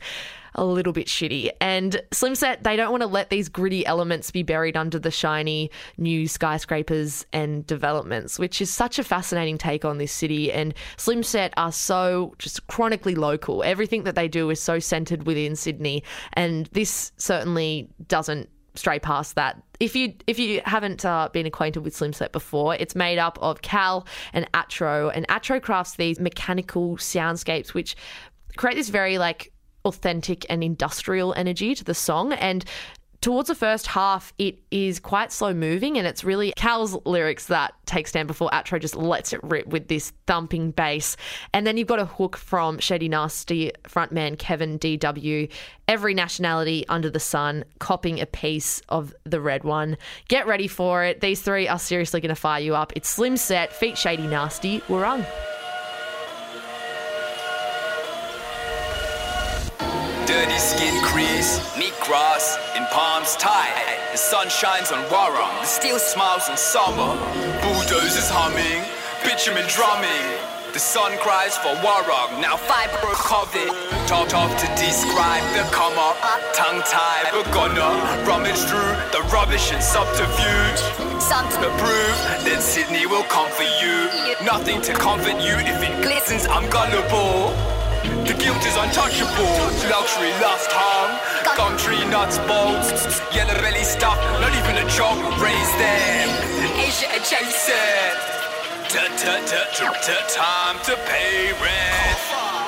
a 0.56 0.66
little 0.66 0.94
bit 0.94 1.08
shitty. 1.08 1.50
And 1.62 2.02
Slimset, 2.12 2.64
they 2.64 2.76
don't 2.76 2.92
want 2.92 3.02
to 3.02 3.08
let 3.08 3.30
these 3.30 3.50
gritty 3.50 3.86
elements 3.86 4.32
be 4.32 4.44
buried 4.44 4.76
under 4.76 4.98
the 4.98 5.12
shiny 5.12 5.70
new 5.98 6.28
skyscrapers 6.28 7.26
and 7.32 7.66
developments, 7.68 8.40
which 8.40 8.62
is 8.62 8.74
such 8.74 8.98
a 8.98 9.04
fascinating 9.04 9.58
take 9.58 9.86
on 9.86 9.98
this 9.98 10.12
city. 10.12 10.52
And 10.52 10.74
Slimset 10.98 11.52
are 11.58 11.72
so 11.72 12.34
just 12.40 12.66
chronically 12.68 13.16
local. 13.16 13.64
Everything 13.64 14.04
that 14.04 14.16
they 14.16 14.28
do 14.28 14.50
is 14.50 14.62
so 14.62 14.80
centered 14.80 15.28
within 15.28 15.56
Sydney. 15.56 16.04
And 16.34 16.68
this 16.68 17.12
certainly 17.18 17.90
doesn't 18.08 18.50
stray 18.76 19.00
past 19.00 19.36
that. 19.36 19.62
If 19.80 19.96
you 19.96 20.14
if 20.28 20.40
you 20.40 20.62
haven't 20.66 21.04
uh, 21.04 21.30
been 21.32 21.46
acquainted 21.46 21.84
with 21.84 21.96
Slimset 21.96 22.32
before, 22.32 22.76
it's 22.76 22.96
made 22.96 23.18
up 23.18 23.38
of 23.42 23.62
Cal 23.62 24.06
and 24.34 24.50
Atro, 24.54 25.12
and 25.14 25.28
Atro 25.28 25.62
crafts 25.62 25.96
these 25.96 26.20
mechanical 26.20 26.98
soundscapes 26.98 27.74
which 27.74 27.96
create 28.56 28.76
this 28.76 28.90
very 28.90 29.18
like 29.18 29.52
authentic 29.86 30.46
and 30.50 30.64
industrial 30.64 31.34
energy 31.36 31.76
to 31.76 31.84
the 31.84 31.94
song. 31.94 32.34
And 32.34 32.66
towards 33.26 33.48
the 33.48 33.56
first 33.56 33.88
half 33.88 34.34
it 34.38 34.60
is 34.70 35.00
quite 35.00 35.32
slow 35.32 35.52
moving 35.52 35.98
and 35.98 36.06
it's 36.06 36.24
really 36.24 36.54
cal's 36.56 36.96
lyrics 37.06 37.48
that 37.48 37.74
take 37.88 38.08
stand 38.08 38.28
before 38.28 38.52
atro 38.52 38.80
just 38.80 38.96
lets 38.96 39.34
it 39.34 39.40
rip 39.42 39.66
with 39.66 39.88
this 39.88 40.14
thumping 40.28 40.70
bass. 40.70 41.18
And 41.52 41.66
then 41.66 41.76
you've 41.76 41.88
got 41.88 41.98
a 41.98 42.06
hook 42.06 42.38
from 42.38 42.78
shady 42.78 43.10
nasty 43.10 43.72
frontman 43.84 44.38
kevin 44.38 44.78
dw 44.78 45.50
every 45.88 46.14
nationality 46.14 46.86
under 46.88 47.10
the 47.10 47.20
sun 47.20 47.64
copping 47.80 48.20
a 48.20 48.28
piece 48.28 48.84
of 48.90 49.12
the 49.24 49.42
red 49.42 49.64
one. 49.64 49.98
Get 50.28 50.46
ready 50.46 50.68
for 50.68 51.04
it. 51.04 51.20
These 51.20 51.42
three 51.42 51.68
are 51.68 51.80
seriously 51.80 52.22
going 52.22 52.30
to 52.30 52.36
fire 52.36 52.62
you 52.62 52.76
up. 52.76 52.94
It's 52.96 53.10
slim 53.10 53.38
set 53.38 53.74
feat 53.74 53.98
shady 53.98 54.28
nasty 54.28 54.82
warung 54.82 55.26
Dirty 60.26 60.58
skin 60.58 61.04
crease, 61.04 61.62
meat 61.78 61.94
grass, 62.02 62.58
in 62.76 62.84
palms 62.88 63.36
tight. 63.36 63.78
The 64.12 64.18
sun 64.18 64.50
shines 64.50 64.92
on 64.92 65.04
Warung, 65.06 65.54
the 65.62 65.68
steel 65.68 66.00
smiles 66.00 66.50
in 66.50 66.58
summer. 66.58 67.14
Bulldozers 67.62 68.30
humming, 68.34 68.82
bitumen 69.22 69.70
drumming. 69.70 70.26
The 70.74 70.80
sun 70.80 71.16
cries 71.20 71.56
for 71.62 71.70
Warung, 71.86 72.42
now 72.42 72.58
fiber 72.58 73.14
covered. 73.14 73.70
Talk 74.10 74.30
tough 74.30 74.50
to 74.50 74.68
describe 74.82 75.46
the 75.54 75.62
come 75.70 75.94
up, 75.94 76.18
tongue 76.58 76.82
tied. 76.90 77.30
We're 77.30 77.54
gonna 77.54 77.94
rummage 78.26 78.66
through 78.66 78.98
the 79.14 79.22
rubbish 79.30 79.72
and 79.72 79.84
subterfuge. 79.84 80.82
Something 81.22 81.62
to 81.62 81.70
prove, 81.78 82.18
then 82.42 82.60
Sydney 82.62 83.06
will 83.06 83.30
come 83.30 83.50
for 83.52 83.70
you. 83.78 84.10
Nothing 84.44 84.82
to 84.90 84.94
comfort 84.94 85.38
you 85.38 85.54
if 85.54 85.78
it 85.86 86.02
glistens, 86.02 86.48
I'm 86.48 86.68
gullible. 86.72 87.75
The 88.26 88.34
guilt 88.34 88.66
is 88.66 88.76
untouchable. 88.76 89.54
Luxury 89.86 90.34
hung. 90.74 91.14
Gum 91.56 91.78
tree 91.78 92.04
nuts 92.10 92.40
bolts. 92.50 93.22
Yellow 93.36 93.54
belly 93.62 93.84
stuff. 93.84 94.18
Not 94.42 94.50
even 94.58 94.82
a 94.82 94.86
joke. 94.90 95.22
Raise 95.38 95.74
them. 95.78 96.28
Asia 96.74 97.06
adjacent. 97.14 98.18
Time 100.34 100.78
to 100.86 100.96
pay 101.06 101.52
rent. 101.62 102.65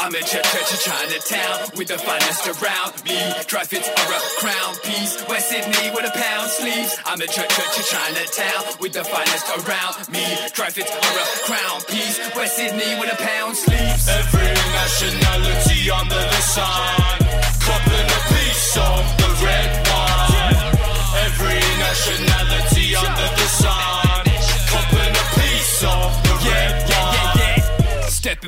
I'm 0.00 0.14
in 0.14 0.22
Ch- 0.24 0.40
Ch- 0.40 0.64
Ch- 0.64 0.84
Chinatown 0.84 1.68
with 1.76 1.88
the 1.88 1.98
finest 1.98 2.48
around 2.48 3.04
me. 3.04 3.18
Dry 3.46 3.64
fits 3.64 3.86
are 3.88 4.12
a 4.12 4.20
crown 4.40 4.74
piece. 4.82 5.22
West 5.28 5.50
Sydney 5.50 5.90
with 5.94 6.06
a 6.08 6.10
pound 6.16 6.50
sleeves. 6.50 6.96
I'm 7.04 7.20
in 7.20 7.28
Ch- 7.28 7.46
Ch- 7.46 7.90
Chinatown 7.90 8.64
with 8.80 8.92
the 8.94 9.04
finest 9.04 9.46
around 9.58 10.08
me. 10.08 10.24
Dry 10.54 10.70
fits 10.70 10.90
are 10.90 11.16
a 11.20 11.26
crown 11.44 11.80
piece. 11.88 12.18
West 12.34 12.56
Sydney 12.56 12.98
with 12.98 13.12
a 13.12 13.16
pound 13.16 13.56
sleeves. 13.56 14.08
Every 14.08 14.48
nationality 14.72 15.90
under 15.90 16.14
the 16.16 16.40
sun. 16.54 17.19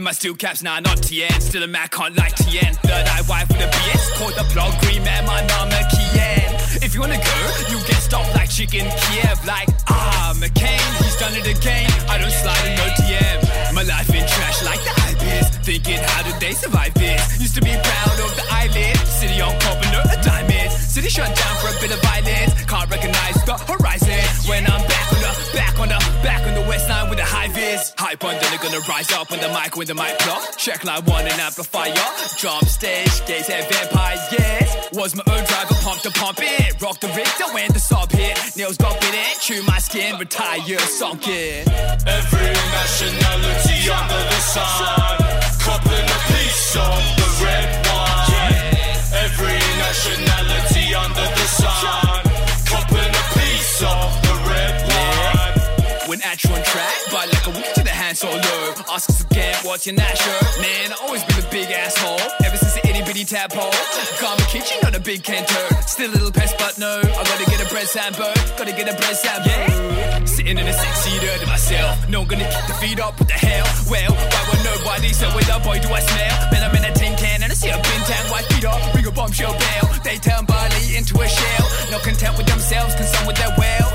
In 0.03 0.05
my 0.05 0.11
steel 0.11 0.35
caps, 0.35 0.63
nah, 0.65 0.81
not 0.81 0.99
TN. 0.99 1.41
Still 1.41 1.63
a 1.63 1.69
man, 1.69 1.87
can't 1.89 2.17
like 2.17 2.35
TN. 2.35 2.75
Third 2.83 3.07
eye 3.07 3.23
wife 3.29 3.47
with 3.47 3.63
a 3.63 3.71
BS. 3.71 4.19
Called 4.19 4.35
the 4.35 4.47
blog 4.53 4.75
green 4.83 5.05
man, 5.05 5.25
my 5.25 5.41
mama 5.55 5.79
Kien. 5.95 6.51
If 6.83 6.95
you 6.95 7.01
wanna 7.01 7.23
go, 7.23 7.39
you 7.71 7.79
get 7.87 8.03
stopped 8.03 8.35
like 8.35 8.51
chicken 8.51 8.83
Kiev. 8.83 9.39
Like, 9.47 9.69
ah, 9.89 10.35
McCain, 10.37 10.83
he's 10.99 11.17
done 11.23 11.35
it 11.39 11.47
again. 11.47 11.89
I 12.11 12.19
don't 12.19 12.35
slide 12.43 12.65
in 12.67 12.75
no 12.83 12.87
TM. 12.99 13.75
My 13.75 13.85
life 13.85 14.11
in 14.11 14.27
trash 14.27 14.59
like 14.65 14.83
the 14.83 14.95
ibis. 15.07 15.47
Thinking, 15.63 16.01
how 16.03 16.23
did 16.27 16.41
they 16.41 16.53
survive 16.53 16.95
this? 16.95 17.41
Used 17.41 17.55
to 17.55 17.63
be 17.63 17.71
proud 17.71 18.19
of 18.27 18.35
the 18.35 18.45
eyelid. 18.51 18.97
City 19.07 19.41
on 19.41 19.55
Carpenter, 19.61 20.03
a 20.11 20.17
diamond. 20.25 20.82
City 20.93 21.09
shut 21.09 21.25
down 21.35 21.57
for 21.57 21.73
a 21.73 21.81
bit 21.81 21.91
of 21.91 22.03
violence. 22.03 22.53
Can't 22.69 22.91
recognize 22.91 23.41
the 23.49 23.57
horizon. 23.65 24.21
When 24.45 24.67
I'm 24.69 24.85
back 24.87 25.09
on 25.09 25.21
the, 25.25 25.33
back 25.57 25.79
on 25.81 25.89
the, 25.89 25.99
back 26.21 26.47
on 26.47 26.53
the 26.53 26.69
west 26.69 26.87
line 26.87 27.09
with 27.09 27.19
the 27.19 27.25
high 27.25 27.49
vis. 27.49 27.95
Hype 27.97 28.23
on, 28.23 28.37
then 28.37 28.45
they're 28.53 28.61
gonna 28.61 28.85
rise 28.85 29.11
up 29.13 29.33
on 29.33 29.41
the 29.41 29.49
mic 29.49 29.75
with 29.75 29.89
the 29.89 29.95
mic 29.95 30.19
block. 30.19 30.55
Check 30.59 30.85
line 30.85 31.03
one 31.07 31.25
and 31.25 31.41
amplifier. 31.41 31.97
Jump 32.37 32.69
stage, 32.69 33.09
gates 33.25 33.49
and 33.49 33.65
vampire, 33.73 34.21
yes. 34.37 34.93
Was 34.93 35.17
my 35.17 35.25
own 35.33 35.45
driver, 35.49 35.75
pump 35.81 36.03
to 36.03 36.11
pump 36.11 36.39
it. 36.43 36.77
Rock 36.83 37.01
the 37.01 37.09
then 37.09 37.55
when 37.55 37.73
the 37.73 37.81
sub 37.81 38.13
hit. 38.13 38.37
Nails 38.55 38.77
got 38.77 39.01
bit 39.01 39.15
in, 39.15 39.33
chew 39.41 39.63
my 39.63 39.79
skin, 39.79 40.19
retire, 40.19 40.79
sunk 41.01 41.27
in. 41.27 41.65
Every 42.05 42.53
nationality 42.53 43.81
under 43.89 44.23
the 44.29 44.41
sun. 44.45 45.17
Copping 45.57 46.05
a 46.05 46.19
piece 46.29 46.77
of 46.77 47.01
the 47.17 47.29
red 47.41 47.87
wine. 47.89 48.93
Every 49.25 49.57
nationality 49.81 50.72
under 50.95 51.21
the 51.21 51.47
sun. 51.47 52.23
Copping 52.69 53.13
a 53.13 53.25
piece 53.39 53.83
of 53.83 54.09
the 54.23 54.35
red 54.49 54.75
wine. 54.89 56.09
When 56.09 56.21
at 56.23 56.43
you 56.45 56.51
on 56.51 56.63
track, 56.63 56.97
but 57.11 57.29
like 57.33 57.47
a 57.47 57.51
week 57.51 57.73
to 57.75 57.83
the 57.83 57.91
hand 57.91 58.17
so 58.17 58.29
low. 58.29 58.75
Ask 58.91 59.09
us 59.11 59.25
again, 59.25 59.55
what's 59.63 59.87
your 59.87 59.97
national? 59.97 60.41
Man, 60.61 60.93
I 60.93 60.97
always 61.03 61.25
been 61.25 61.45
a 61.45 61.49
big 61.51 61.71
asshole. 61.71 62.21
Ever 62.45 62.57
since 62.57 62.75
the 62.75 62.87
itty 62.89 63.03
bitty 63.03 63.25
tadpole. 63.25 63.73
Got 64.21 64.39
my 64.39 64.45
kitchen, 64.47 64.79
not 64.83 64.95
a 64.95 65.01
big 65.01 65.23
canto. 65.23 65.61
Still 65.87 66.11
a 66.11 66.13
little 66.13 66.33
pest, 66.33 66.57
but 66.59 66.79
no. 66.79 67.01
I 67.01 67.23
gotta 67.25 67.47
get 67.49 67.65
a 67.65 67.69
bread 67.73 67.87
sambo. 67.87 68.33
Gotta 68.59 68.73
get 68.73 68.89
a 68.89 68.97
bread 68.97 69.17
sambo. 69.17 69.49
Yeah. 69.49 70.25
Sitting 70.25 70.59
in 70.59 70.67
a 70.67 70.73
six 70.73 70.93
seater 71.05 71.39
to 71.39 71.47
myself. 71.47 72.09
No, 72.09 72.25
gonna 72.25 72.45
kick 72.45 72.67
the 72.67 72.75
feet 72.75 73.01
up. 73.01 73.19
What 73.19 73.29
the 73.29 73.35
hell? 73.35 73.67
Well, 73.91 74.13
why 74.13 74.43
would 74.51 74.65
nobody? 74.65 75.13
So 75.13 75.35
with 75.35 75.49
a 75.49 75.59
boy, 75.61 75.79
do 75.81 75.89
I 75.89 76.01
smell? 76.01 76.51
Man, 76.53 76.63
I'm 76.65 76.77
in 76.77 76.85
a 76.85 76.95
tin 76.95 77.17
can 77.17 77.42
see 77.63 77.71
a. 77.71 77.93
White 78.31 78.47
feet 78.53 78.65
up, 78.65 78.93
bring 78.93 79.07
a 79.07 79.11
bombshell 79.11 79.53
bell. 79.53 79.87
They 80.05 80.17
turn 80.19 80.45
barley 80.45 80.97
into 80.97 81.15
a 81.21 81.29
shell. 81.29 81.67
No 81.91 81.99
content 81.99 82.37
with 82.37 82.47
themselves, 82.47 82.95
concerned 82.95 83.27
with 83.27 83.37
their 83.37 83.55
well. 83.57 83.89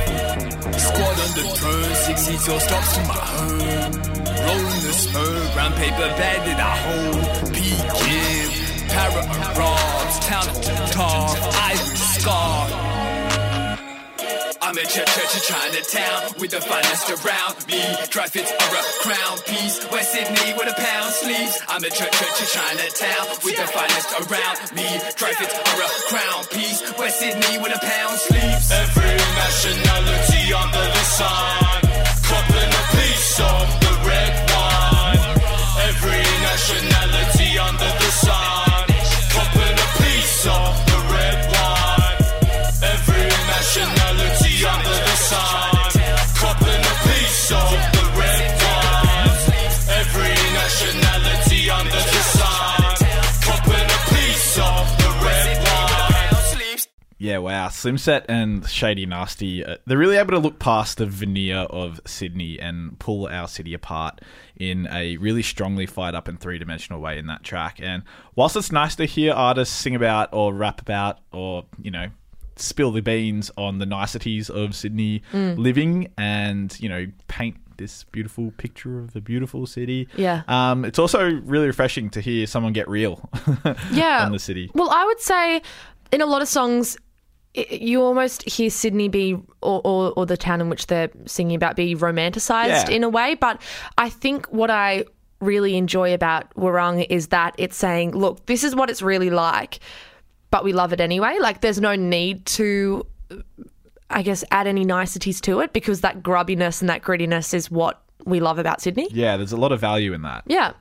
Squad 0.85 1.15
on 1.23 1.31
the 1.37 1.43
throne, 1.57 1.95
six 2.05 2.21
seats 2.21 2.47
or 2.49 2.59
stops 2.59 2.95
to 2.95 3.01
my 3.11 3.21
home. 3.33 3.91
Rolling 4.45 4.81
the 4.87 4.93
smoke, 5.05 5.53
brown 5.53 5.73
paper 5.73 6.09
bag 6.19 6.39
that 6.47 6.59
I 6.59 6.75
hold. 6.85 7.53
Pekin, 7.53 8.49
para 8.93 9.23
robs, 9.59 10.17
town 10.27 10.47
top, 10.91 11.37
Irish 11.69 11.99
scar. 12.15 13.06
I'm 14.67 14.77
in 14.77 14.85
Ch- 14.85 14.99
Ch- 14.99 15.27
Ch- 15.31 15.47
Chinatown 15.47 16.33
with 16.39 16.51
the 16.51 16.59
finest 16.59 17.07
around 17.07 17.55
me. 17.71 17.79
Dry 18.11 18.27
fits 18.27 18.51
are 18.51 18.75
a 18.75 18.83
crown 18.99 19.37
piece. 19.47 19.79
West 19.95 20.11
Sydney 20.11 20.51
with 20.59 20.67
a 20.67 20.75
pound 20.75 21.13
sleeves. 21.13 21.55
I'm 21.69 21.81
in 21.85 21.91
Ch- 21.91 22.03
Ch- 22.03 22.33
Ch- 22.35 22.51
Chinatown 22.51 23.27
with 23.47 23.55
the 23.55 23.63
finest 23.71 24.11
around 24.27 24.57
me. 24.75 24.87
Dry 25.15 25.31
fits 25.39 25.55
are 25.55 25.79
a 25.79 25.89
crown 26.11 26.43
piece. 26.51 26.83
West 26.99 27.17
Sydney 27.19 27.57
with 27.63 27.71
a 27.71 27.79
pound 27.79 28.19
sleeves. 28.19 28.67
Every 28.69 29.15
nationality 29.39 30.51
under 30.51 30.83
the 30.99 31.05
sun. 31.15 31.81
Copping 32.27 32.67
a 32.67 32.83
piece 32.91 33.39
of 33.39 33.86
Yeah, 57.37 57.43
wow. 57.43 57.67
Slimset 57.67 58.25
and 58.27 58.67
Shady 58.67 59.05
Nasty, 59.05 59.63
uh, 59.63 59.77
they're 59.85 59.97
really 59.97 60.17
able 60.17 60.31
to 60.31 60.39
look 60.39 60.57
past 60.57 60.97
the 60.97 61.05
veneer 61.05 61.57
of 61.69 62.01
Sydney 62.05 62.59
and 62.59 62.97
pull 62.97 63.27
our 63.27 63.47
city 63.47 63.75
apart 63.75 64.21
in 64.55 64.87
a 64.91 65.17
really 65.17 65.43
strongly 65.43 65.85
fired 65.85 66.15
up 66.15 66.27
and 66.27 66.39
three 66.39 66.57
dimensional 66.57 66.99
way 66.99 67.19
in 67.19 67.27
that 67.27 67.43
track. 67.43 67.79
And 67.79 68.01
whilst 68.35 68.55
it's 68.55 68.71
nice 68.71 68.95
to 68.95 69.05
hear 69.05 69.33
artists 69.33 69.75
sing 69.75 69.93
about 69.95 70.29
or 70.33 70.51
rap 70.51 70.81
about 70.81 71.19
or, 71.31 71.65
you 71.79 71.91
know, 71.91 72.07
spill 72.55 72.91
the 72.91 73.01
beans 73.01 73.51
on 73.55 73.77
the 73.77 73.85
niceties 73.85 74.49
of 74.49 74.73
Sydney 74.75 75.21
Mm. 75.31 75.57
living 75.59 76.11
and, 76.17 76.75
you 76.79 76.89
know, 76.89 77.05
paint 77.27 77.57
this 77.77 78.05
beautiful 78.05 78.49
picture 78.57 78.97
of 78.97 79.15
a 79.15 79.21
beautiful 79.21 79.67
city. 79.67 80.07
Yeah. 80.15 80.41
Um, 80.47 80.83
it's 80.85 80.97
also 80.97 81.29
really 81.29 81.67
refreshing 81.67 82.09
to 82.09 82.21
hear 82.21 82.47
someone 82.47 82.73
get 82.73 82.89
real 82.89 83.29
yeah. 83.91 84.25
on 84.25 84.31
the 84.31 84.39
city. 84.39 84.71
Well, 84.73 84.89
I 84.89 85.05
would 85.05 85.19
say 85.19 85.61
in 86.11 86.21
a 86.21 86.25
lot 86.25 86.41
of 86.41 86.47
songs, 86.47 86.97
you 87.53 88.01
almost 88.01 88.47
hear 88.47 88.69
Sydney 88.69 89.09
be, 89.09 89.33
or, 89.61 89.81
or, 89.83 90.13
or 90.15 90.25
the 90.25 90.37
town 90.37 90.61
in 90.61 90.69
which 90.69 90.87
they're 90.87 91.09
singing 91.25 91.55
about, 91.55 91.75
be 91.75 91.95
romanticized 91.95 92.67
Yeah. 92.67 92.89
in 92.89 93.03
a 93.03 93.09
way. 93.09 93.35
But 93.35 93.61
I 93.97 94.09
think 94.09 94.45
what 94.47 94.69
I 94.69 95.05
really 95.39 95.75
enjoy 95.77 96.13
about 96.13 96.53
Warung 96.55 97.05
is 97.09 97.27
that 97.27 97.55
it's 97.57 97.75
saying, 97.77 98.11
look, 98.11 98.45
this 98.45 98.63
is 98.63 98.75
what 98.75 98.89
it's 98.89 99.01
really 99.01 99.29
like, 99.29 99.79
but 100.51 100.63
we 100.63 100.73
love 100.73 100.93
it 100.93 101.01
anyway. 101.01 101.37
Like, 101.39 101.61
there's 101.61 101.79
no 101.81 101.95
need 101.95 102.45
to. 102.47 103.05
I 104.09 104.21
guess 104.21 104.41
add 104.51 104.67
any 104.67 104.85
niceties 104.85 105.41
to 105.41 105.59
it 105.59 105.73
because 105.73 105.99
that 105.99 106.23
grubbiness 106.23 106.79
and 106.79 106.89
that 106.89 107.01
grittiness 107.01 107.53
is 107.53 107.69
what 107.69 108.01
we 108.23 108.39
love 108.39 108.57
about 108.57 108.79
Sydney. 108.79 109.09
Yeah, 109.11 109.35
there's 109.35 109.51
a 109.51 109.57
lot 109.57 109.73
of 109.73 109.81
value 109.81 110.13
in 110.13 110.21
that. 110.21 110.43
Yeah. 110.47 110.71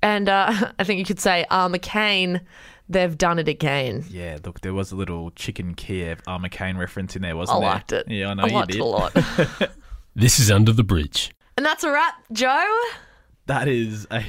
And 0.00 0.28
uh, 0.28 0.70
I 0.78 0.84
think 0.84 1.00
you 1.00 1.04
could 1.04 1.18
say, 1.18 1.44
uh, 1.50 1.68
McCain, 1.68 2.40
they've 2.88 3.16
done 3.16 3.38
it 3.38 3.48
again. 3.48 4.04
Yeah, 4.08 4.38
look, 4.44 4.60
there 4.60 4.74
was 4.74 4.92
a 4.92 4.96
little 4.96 5.30
chicken 5.32 5.74
Kiev 5.74 6.20
R. 6.26 6.38
McCain 6.38 6.76
reference 6.78 7.16
in 7.16 7.22
there, 7.22 7.36
wasn't 7.36 7.58
I 7.58 7.60
there? 7.60 7.70
liked 7.70 7.92
it. 7.92 8.08
Yeah, 8.08 8.28
I 8.30 8.34
know 8.34 8.42
I 8.44 8.46
you 8.46 8.54
liked 8.54 8.70
did. 8.70 8.76
it 8.78 8.82
a 8.82 8.84
lot. 8.84 9.12
This 10.16 10.40
is 10.40 10.50
Under 10.50 10.72
the 10.72 10.82
Bridge. 10.82 11.30
And 11.56 11.64
that's 11.64 11.84
a 11.84 11.92
wrap, 11.92 12.14
Joe. 12.32 12.66
that 13.46 13.68
is 13.68 14.04
a 14.10 14.24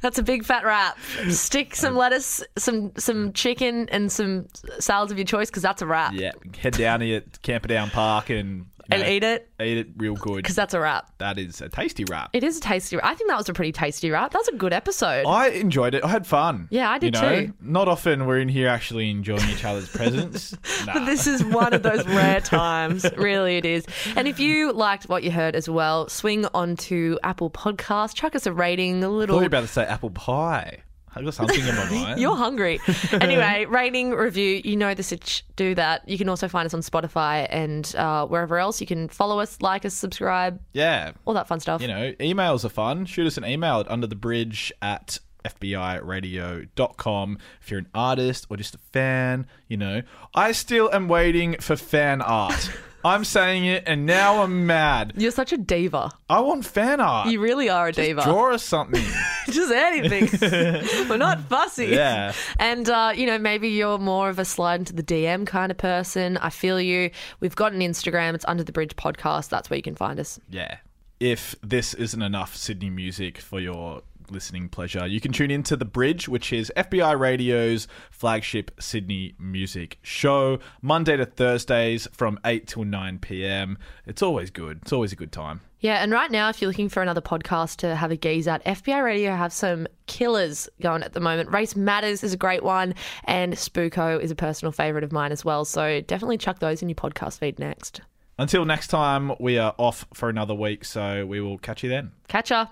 That's 0.00 0.18
a 0.18 0.22
big 0.22 0.44
fat 0.44 0.64
wrap. 0.64 0.96
Stick 1.30 1.74
some 1.76 1.96
lettuce, 1.96 2.44
some 2.56 2.92
some 2.96 3.32
chicken, 3.32 3.88
and 3.88 4.12
some 4.12 4.46
salads 4.78 5.10
of 5.10 5.18
your 5.18 5.24
choice 5.24 5.50
because 5.50 5.62
that's 5.62 5.82
a 5.82 5.86
wrap. 5.86 6.12
yeah. 6.14 6.32
Head 6.58 6.74
down 6.74 7.00
here 7.00 7.16
at 7.18 7.42
Camperdown 7.42 7.90
Park 7.90 8.30
and 8.30 8.58
you 8.58 8.64
And 8.90 9.02
know, 9.02 9.08
eat 9.08 9.24
it 9.24 9.50
Eat 9.60 9.78
it 9.78 9.88
real 9.96 10.14
good. 10.14 10.36
because 10.36 10.54
that's 10.56 10.74
a 10.74 10.80
wrap. 10.80 11.10
That 11.18 11.38
is 11.38 11.60
a 11.60 11.68
tasty 11.68 12.04
wrap. 12.04 12.30
It 12.32 12.44
is 12.44 12.58
a 12.58 12.60
tasty. 12.60 12.98
I 13.02 13.14
think 13.14 13.30
that 13.30 13.36
was 13.38 13.48
a 13.48 13.52
pretty 13.54 13.72
tasty 13.72 14.10
wrap. 14.10 14.32
That 14.32 14.38
was 14.38 14.48
a 14.48 14.56
good 14.56 14.72
episode. 14.72 15.24
I 15.26 15.48
enjoyed 15.48 15.94
it. 15.94 16.04
I 16.04 16.08
had 16.08 16.26
fun. 16.26 16.68
Yeah, 16.70 16.90
I 16.90 16.98
did 16.98 17.14
you 17.14 17.20
know? 17.22 17.46
too. 17.46 17.54
Not 17.60 17.88
often 17.88 18.26
we're 18.26 18.40
in 18.40 18.48
here 18.48 18.68
actually 18.68 19.10
enjoying 19.10 19.48
each 19.48 19.64
other's 19.64 19.88
presence. 19.88 20.54
But 20.86 21.06
this 21.06 21.26
is 21.26 21.42
one 21.42 21.72
of 21.72 21.82
those 21.82 22.06
rare 22.06 22.40
times. 22.40 23.06
Really, 23.16 23.56
it 23.56 23.64
is. 23.64 23.86
And 24.16 24.28
if 24.28 24.38
you 24.38 24.72
liked 24.72 25.08
what 25.08 25.22
you 25.22 25.30
heard 25.30 25.56
as 25.56 25.68
well, 25.68 26.08
swing 26.08 26.44
onto 26.52 27.16
Apple 27.22 27.48
Podcast, 27.50 28.14
chuck 28.14 28.34
us 28.36 28.46
a 28.46 28.52
rating, 28.52 28.96
a 28.96 28.98
I 28.98 29.00
thought 29.00 29.10
you 29.12 29.16
little. 29.18 29.36
were 29.38 29.44
about 29.46 29.62
to 29.62 29.66
say 29.66 29.84
apple 29.84 30.10
pie. 30.10 30.83
I 31.16 31.22
got 31.22 31.34
something 31.34 31.60
in 31.60 31.74
my 31.74 31.90
mind. 31.90 32.20
You're 32.20 32.36
hungry. 32.36 32.80
anyway, 33.12 33.66
rating, 33.66 34.10
review, 34.10 34.60
you 34.64 34.76
know 34.76 34.94
the 34.94 35.02
sitch. 35.02 35.44
Do 35.56 35.74
that. 35.74 36.08
You 36.08 36.18
can 36.18 36.28
also 36.28 36.48
find 36.48 36.66
us 36.66 36.74
on 36.74 36.80
Spotify 36.80 37.46
and 37.50 37.94
uh, 37.96 38.26
wherever 38.26 38.58
else. 38.58 38.80
You 38.80 38.86
can 38.86 39.08
follow 39.08 39.40
us, 39.40 39.60
like 39.60 39.84
us, 39.84 39.94
subscribe, 39.94 40.60
yeah. 40.72 41.12
all 41.24 41.34
that 41.34 41.48
fun 41.48 41.60
stuff. 41.60 41.80
You 41.80 41.88
know, 41.88 42.12
emails 42.20 42.64
are 42.64 42.70
fun. 42.70 43.06
Shoot 43.06 43.26
us 43.26 43.36
an 43.36 43.44
email 43.44 43.80
at 43.80 43.90
under 43.90 44.06
the 44.06 44.16
bridge 44.16 44.72
at 44.82 45.18
fbiradio.com 45.44 47.38
if 47.60 47.70
you're 47.70 47.80
an 47.80 47.88
artist 47.94 48.46
or 48.48 48.56
just 48.56 48.74
a 48.74 48.78
fan, 48.92 49.46
you 49.68 49.76
know. 49.76 50.02
I 50.34 50.52
still 50.52 50.90
am 50.92 51.08
waiting 51.08 51.56
for 51.60 51.76
fan 51.76 52.22
art. 52.22 52.70
I'm 53.04 53.24
saying 53.24 53.66
it 53.66 53.84
and 53.86 54.06
now 54.06 54.42
I'm 54.42 54.66
mad. 54.66 55.12
You're 55.16 55.30
such 55.30 55.52
a 55.52 55.58
diva. 55.58 56.10
I 56.30 56.40
want 56.40 56.64
fan 56.64 57.00
art. 57.00 57.28
You 57.28 57.40
really 57.40 57.68
are 57.68 57.88
a 57.88 57.92
diva. 57.92 58.22
Draw 58.22 58.54
us 58.54 58.62
something. 58.62 59.04
Just 59.50 59.70
anything. 59.72 60.28
We're 61.08 61.18
not 61.18 61.40
fussy. 61.42 61.86
Yeah. 61.86 62.32
And, 62.58 62.88
uh, 62.88 63.12
you 63.14 63.26
know, 63.26 63.38
maybe 63.38 63.68
you're 63.68 63.98
more 63.98 64.30
of 64.30 64.38
a 64.38 64.44
slide 64.44 64.80
into 64.80 64.94
the 64.94 65.02
DM 65.02 65.46
kind 65.46 65.70
of 65.70 65.76
person. 65.76 66.38
I 66.38 66.48
feel 66.50 66.80
you. 66.80 67.10
We've 67.40 67.54
got 67.54 67.72
an 67.74 67.80
Instagram. 67.80 68.34
It's 68.34 68.44
Under 68.48 68.64
the 68.64 68.72
Bridge 68.72 68.96
Podcast. 68.96 69.50
That's 69.50 69.68
where 69.68 69.76
you 69.76 69.82
can 69.82 69.94
find 69.96 70.18
us. 70.18 70.40
yeah. 70.50 70.78
If 71.20 71.54
this 71.62 71.94
isn't 71.94 72.20
enough 72.20 72.56
Sydney 72.56 72.90
music 72.90 73.38
for 73.38 73.58
your 73.60 74.02
listening 74.30 74.68
pleasure, 74.68 75.06
you 75.06 75.20
can 75.20 75.32
tune 75.32 75.50
into 75.50 75.76
The 75.76 75.84
Bridge, 75.84 76.28
which 76.28 76.52
is 76.52 76.72
FBI 76.76 77.18
Radio's 77.18 77.88
flagship 78.10 78.70
Sydney 78.80 79.34
music 79.38 79.98
show, 80.02 80.58
Monday 80.82 81.16
to 81.16 81.26
Thursdays 81.26 82.08
from 82.12 82.38
8 82.44 82.66
till 82.66 82.84
9 82.84 83.18
p.m. 83.18 83.78
It's 84.06 84.22
always 84.22 84.50
good. 84.50 84.80
It's 84.82 84.92
always 84.92 85.12
a 85.12 85.16
good 85.16 85.32
time. 85.32 85.60
Yeah, 85.80 86.02
and 86.02 86.12
right 86.12 86.30
now, 86.30 86.48
if 86.48 86.62
you're 86.62 86.70
looking 86.70 86.88
for 86.88 87.02
another 87.02 87.20
podcast 87.20 87.76
to 87.78 87.94
have 87.94 88.10
a 88.10 88.16
gaze 88.16 88.48
at, 88.48 88.64
FBI 88.64 89.04
Radio 89.04 89.34
have 89.34 89.52
some 89.52 89.86
killers 90.06 90.68
going 90.80 91.02
at 91.02 91.12
the 91.12 91.20
moment. 91.20 91.50
Race 91.50 91.76
Matters 91.76 92.24
is 92.24 92.32
a 92.32 92.38
great 92.38 92.62
one, 92.62 92.94
and 93.24 93.52
Spooko 93.52 94.18
is 94.18 94.30
a 94.30 94.34
personal 94.34 94.72
favourite 94.72 95.04
of 95.04 95.12
mine 95.12 95.30
as 95.30 95.44
well. 95.44 95.66
So 95.66 96.00
definitely 96.00 96.38
chuck 96.38 96.58
those 96.58 96.80
in 96.80 96.88
your 96.88 96.96
podcast 96.96 97.38
feed 97.38 97.58
next. 97.58 98.00
Until 98.38 98.64
next 98.64 98.88
time, 98.88 99.32
we 99.38 99.58
are 99.58 99.74
off 99.78 100.06
for 100.12 100.28
another 100.28 100.54
week, 100.54 100.84
so 100.84 101.24
we 101.26 101.40
will 101.40 101.58
catch 101.58 101.82
you 101.82 101.88
then. 101.88 102.12
Catch 102.28 102.50
ya. 102.50 102.66